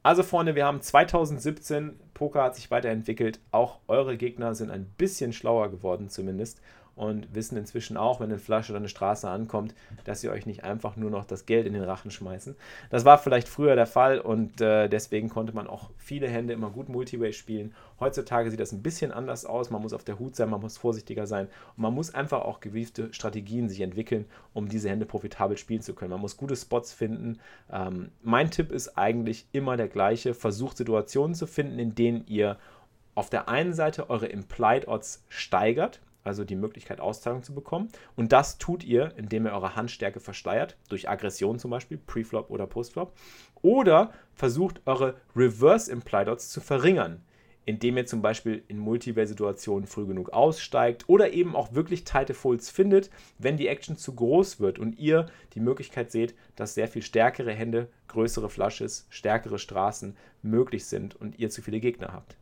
Also 0.04 0.24
Freunde, 0.24 0.56
wir 0.56 0.66
haben 0.66 0.80
2017, 0.80 1.98
Poker 2.12 2.42
hat 2.42 2.56
sich 2.56 2.72
weiterentwickelt, 2.72 3.38
auch 3.52 3.78
eure 3.86 4.16
Gegner 4.16 4.54
sind 4.56 4.70
ein 4.70 4.86
bisschen 4.98 5.32
schlauer 5.32 5.70
geworden 5.70 6.08
zumindest 6.08 6.60
und 6.94 7.34
wissen 7.34 7.56
inzwischen 7.56 7.96
auch, 7.96 8.20
wenn 8.20 8.30
eine 8.30 8.38
Flasche 8.38 8.72
oder 8.72 8.78
eine 8.78 8.88
Straße 8.88 9.28
ankommt, 9.28 9.74
dass 10.04 10.20
sie 10.20 10.28
euch 10.28 10.46
nicht 10.46 10.64
einfach 10.64 10.96
nur 10.96 11.10
noch 11.10 11.24
das 11.24 11.46
Geld 11.46 11.66
in 11.66 11.72
den 11.72 11.82
Rachen 11.82 12.10
schmeißen. 12.10 12.54
Das 12.90 13.04
war 13.04 13.18
vielleicht 13.18 13.48
früher 13.48 13.74
der 13.74 13.86
Fall 13.86 14.18
und 14.20 14.60
äh, 14.60 14.88
deswegen 14.88 15.28
konnte 15.28 15.54
man 15.54 15.66
auch 15.66 15.90
viele 15.96 16.28
Hände 16.28 16.52
immer 16.52 16.70
gut 16.70 16.88
Multiway 16.88 17.32
spielen. 17.32 17.74
Heutzutage 17.98 18.50
sieht 18.50 18.60
das 18.60 18.72
ein 18.72 18.82
bisschen 18.82 19.12
anders 19.12 19.46
aus. 19.46 19.70
Man 19.70 19.80
muss 19.80 19.92
auf 19.92 20.04
der 20.04 20.18
Hut 20.18 20.36
sein, 20.36 20.50
man 20.50 20.60
muss 20.60 20.76
vorsichtiger 20.76 21.26
sein 21.26 21.46
und 21.76 21.82
man 21.82 21.94
muss 21.94 22.14
einfach 22.14 22.42
auch 22.42 22.60
gewiefte 22.60 23.12
Strategien 23.12 23.68
sich 23.68 23.80
entwickeln, 23.80 24.26
um 24.52 24.68
diese 24.68 24.90
Hände 24.90 25.06
profitabel 25.06 25.56
spielen 25.56 25.82
zu 25.82 25.94
können. 25.94 26.10
Man 26.10 26.20
muss 26.20 26.36
gute 26.36 26.56
Spots 26.56 26.92
finden. 26.92 27.38
Ähm, 27.72 28.10
mein 28.22 28.50
Tipp 28.50 28.70
ist 28.70 28.98
eigentlich 28.98 29.46
immer 29.52 29.76
der 29.76 29.88
gleiche. 29.88 30.34
Versucht 30.34 30.76
Situationen 30.76 31.34
zu 31.34 31.46
finden, 31.46 31.78
in 31.78 31.94
denen 31.94 32.26
ihr 32.26 32.58
auf 33.14 33.30
der 33.30 33.48
einen 33.48 33.74
Seite 33.74 34.10
eure 34.10 34.26
Implied 34.26 34.88
Odds 34.88 35.24
steigert 35.28 36.00
also 36.24 36.44
die 36.44 36.56
Möglichkeit, 36.56 37.00
Auszahlung 37.00 37.42
zu 37.42 37.54
bekommen. 37.54 37.88
Und 38.16 38.32
das 38.32 38.58
tut 38.58 38.84
ihr, 38.84 39.12
indem 39.16 39.46
ihr 39.46 39.52
eure 39.52 39.76
Handstärke 39.76 40.20
versteuert, 40.20 40.76
durch 40.88 41.08
Aggression 41.08 41.58
zum 41.58 41.70
Beispiel, 41.70 41.98
Preflop 41.98 42.50
oder 42.50 42.66
Postflop. 42.66 43.12
Oder 43.62 44.12
versucht, 44.34 44.80
eure 44.86 45.16
Reverse 45.36 45.90
Implied 45.90 46.28
Odds 46.28 46.50
zu 46.50 46.60
verringern, 46.60 47.22
indem 47.64 47.96
ihr 47.96 48.06
zum 48.06 48.22
Beispiel 48.22 48.62
in 48.68 48.78
Multiway-Situationen 48.78 49.86
früh 49.86 50.06
genug 50.06 50.30
aussteigt 50.30 51.08
oder 51.08 51.32
eben 51.32 51.54
auch 51.54 51.74
wirklich 51.74 52.04
tighte 52.04 52.34
Folds 52.34 52.70
findet, 52.70 53.10
wenn 53.38 53.56
die 53.56 53.68
Action 53.68 53.96
zu 53.96 54.14
groß 54.14 54.58
wird 54.58 54.78
und 54.78 54.98
ihr 54.98 55.26
die 55.54 55.60
Möglichkeit 55.60 56.10
seht, 56.10 56.34
dass 56.56 56.74
sehr 56.74 56.88
viel 56.88 57.02
stärkere 57.02 57.52
Hände, 57.52 57.88
größere 58.08 58.50
Flushes, 58.50 59.06
stärkere 59.10 59.58
Straßen 59.58 60.16
möglich 60.42 60.86
sind 60.86 61.14
und 61.14 61.38
ihr 61.38 61.50
zu 61.50 61.62
viele 61.62 61.80
Gegner 61.80 62.12
habt. 62.12 62.36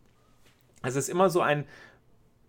Es 0.82 0.96
ist 0.96 1.10
immer 1.10 1.28
so 1.28 1.42
ein 1.42 1.66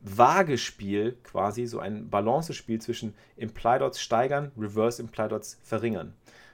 Waagespiel 0.01 1.17
quasi, 1.23 1.67
so 1.67 1.79
ein 1.79 2.09
Balancespiel 2.09 2.81
zwischen 2.81 3.13
Implied 3.37 3.81
Odds 3.81 4.01
steigern, 4.01 4.51
Reverse 4.57 5.01
Implied 5.01 5.31
Odds 5.31 5.59
verringern. 5.63 6.13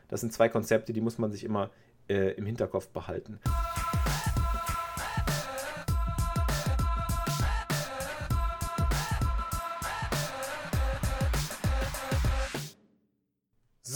Das 0.10 0.22
sind 0.22 0.34
zwei 0.34 0.50
Konzepte, 0.50 0.94
die 0.94 1.02
muss 1.02 1.18
man 1.18 1.32
sich 1.32 1.44
immer 1.44 1.70
äh, 2.10 2.34
im 2.34 2.46
Hinterkopf 2.46 2.90
behalten. 2.90 3.40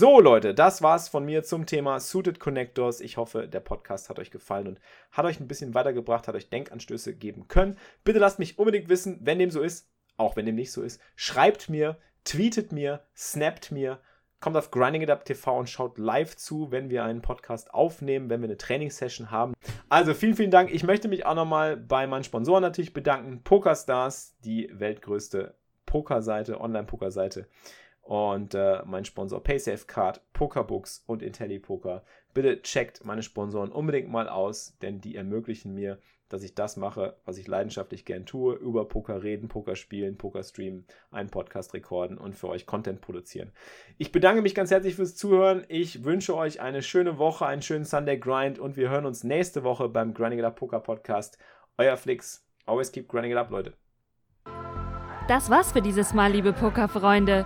So, 0.02 0.20
Leute, 0.20 0.56
das 0.56 0.82
war's 0.82 1.10
von 1.10 1.26
mir 1.26 1.44
zum 1.44 1.68
Thema 1.68 2.00
Suited 2.00 2.40
Connectors. 2.40 3.02
Ich 3.02 3.18
hoffe, 3.18 3.48
der 3.48 3.60
Podcast 3.60 4.10
hat 4.10 4.18
euch 4.18 4.32
gefallen 4.32 4.68
und 4.68 4.80
hat 5.12 5.26
euch 5.26 5.40
ein 5.40 5.48
bisschen 5.48 5.76
weitergebracht, 5.76 6.28
hat 6.28 6.34
euch 6.34 6.50
Denkanstöße 6.50 7.14
geben 7.14 7.48
können. 7.48 7.78
Bitte 8.04 8.18
lasst 8.18 8.40
mich 8.40 8.58
unbedingt 8.58 8.90
wissen, 8.90 9.20
wenn 9.22 9.38
dem 9.38 9.52
so 9.52 9.62
ist, 9.62 9.92
auch 10.18 10.36
wenn 10.36 10.48
dem 10.48 10.56
nicht 10.56 10.72
so 10.72 10.82
ist. 10.82 11.00
Schreibt 11.16 11.70
mir, 11.70 12.00
tweetet 12.24 12.72
mir, 12.72 13.04
snappt 13.16 13.72
mir, 13.72 14.00
kommt 14.40 14.58
auf 14.58 14.72
Grinding 14.72 15.08
und 15.08 15.70
schaut 15.70 16.00
live 16.00 16.36
zu, 16.36 16.72
wenn 16.72 16.90
wir 16.90 17.04
einen 17.04 17.22
Podcast 17.22 17.72
aufnehmen, 17.72 18.32
wenn 18.32 18.42
wir 18.42 18.48
eine 18.48 18.58
Trainingssession 18.58 19.30
haben. 19.30 19.54
Also 19.88 20.16
vielen, 20.16 20.34
vielen 20.34 20.50
Dank. 20.50 20.74
Ich 20.74 20.82
möchte 20.82 21.10
mich 21.10 21.28
auch 21.28 21.36
nochmal 21.36 21.78
bei 21.78 22.08
meinen 22.08 22.24
Sponsoren 22.24 22.64
natürlich 22.64 22.94
bedanken. 22.94 23.44
PokerStars, 23.44 24.36
die 24.44 24.68
weltgrößte 24.74 25.54
Pokerseite, 25.86 26.60
Online-Pokerseite 26.60 27.46
und 28.02 28.56
äh, 28.56 28.82
mein 28.86 29.06
Sponsor 29.06 29.44
PaySafeCard, 29.44 30.22
Pokerbooks 30.34 31.04
und 31.08 31.22
IntelliPoker. 31.22 32.04
Bitte 32.34 32.62
checkt 32.62 33.06
meine 33.06 33.24
Sponsoren 33.24 33.72
unbedingt 33.72 34.10
mal 34.10 34.28
aus, 34.28 34.78
denn 34.82 35.02
die 35.02 35.16
ermöglichen 35.16 35.74
mir, 35.74 36.00
dass 36.32 36.44
ich 36.44 36.56
das 36.56 36.78
mache, 36.78 37.18
was 37.26 37.38
ich 37.38 37.48
leidenschaftlich 37.48 38.06
gern 38.06 38.26
tue, 38.26 38.56
über 38.56 38.88
Poker 38.88 39.22
reden, 39.22 39.50
Poker 39.50 39.76
spielen, 39.76 40.18
Poker 40.18 40.44
streamen, 40.44 40.86
einen 41.12 41.30
Podcast 41.30 41.74
rekorden 41.74 42.18
und 42.18 42.36
für 42.36 42.48
euch 42.48 42.66
Content 42.66 43.02
produzieren. 43.02 43.52
Ich 43.98 44.12
bedanke 44.12 44.42
mich 44.42 44.56
ganz 44.56 44.72
herzlich 44.72 44.96
fürs 44.96 45.16
Zuhören. 45.16 45.66
Ich 45.68 46.06
wünsche 46.06 46.36
euch 46.36 46.62
eine 46.62 46.82
schöne 46.84 47.18
Woche, 47.18 47.46
einen 47.46 47.62
schönen 47.62 47.86
Sunday 47.86 48.18
Grind 48.18 48.60
und 48.60 48.78
wir 48.78 48.90
hören 48.90 49.06
uns 49.06 49.24
nächste 49.24 49.64
Woche 49.64 49.90
beim 49.90 50.14
Grinding 50.14 50.40
It 50.40 50.46
Up 50.46 50.56
Poker 50.56 50.80
Podcast. 50.80 51.38
Euer 51.78 51.98
Flix. 51.98 52.46
Always 52.66 52.92
keep 52.92 53.10
grinding 53.10 53.34
it 53.34 53.38
up, 53.38 53.50
Leute. 53.50 53.74
Das 55.28 55.50
war's 55.50 55.72
für 55.72 55.82
dieses 55.82 56.14
Mal, 56.14 56.32
liebe 56.32 56.54
Pokerfreunde. 56.54 57.46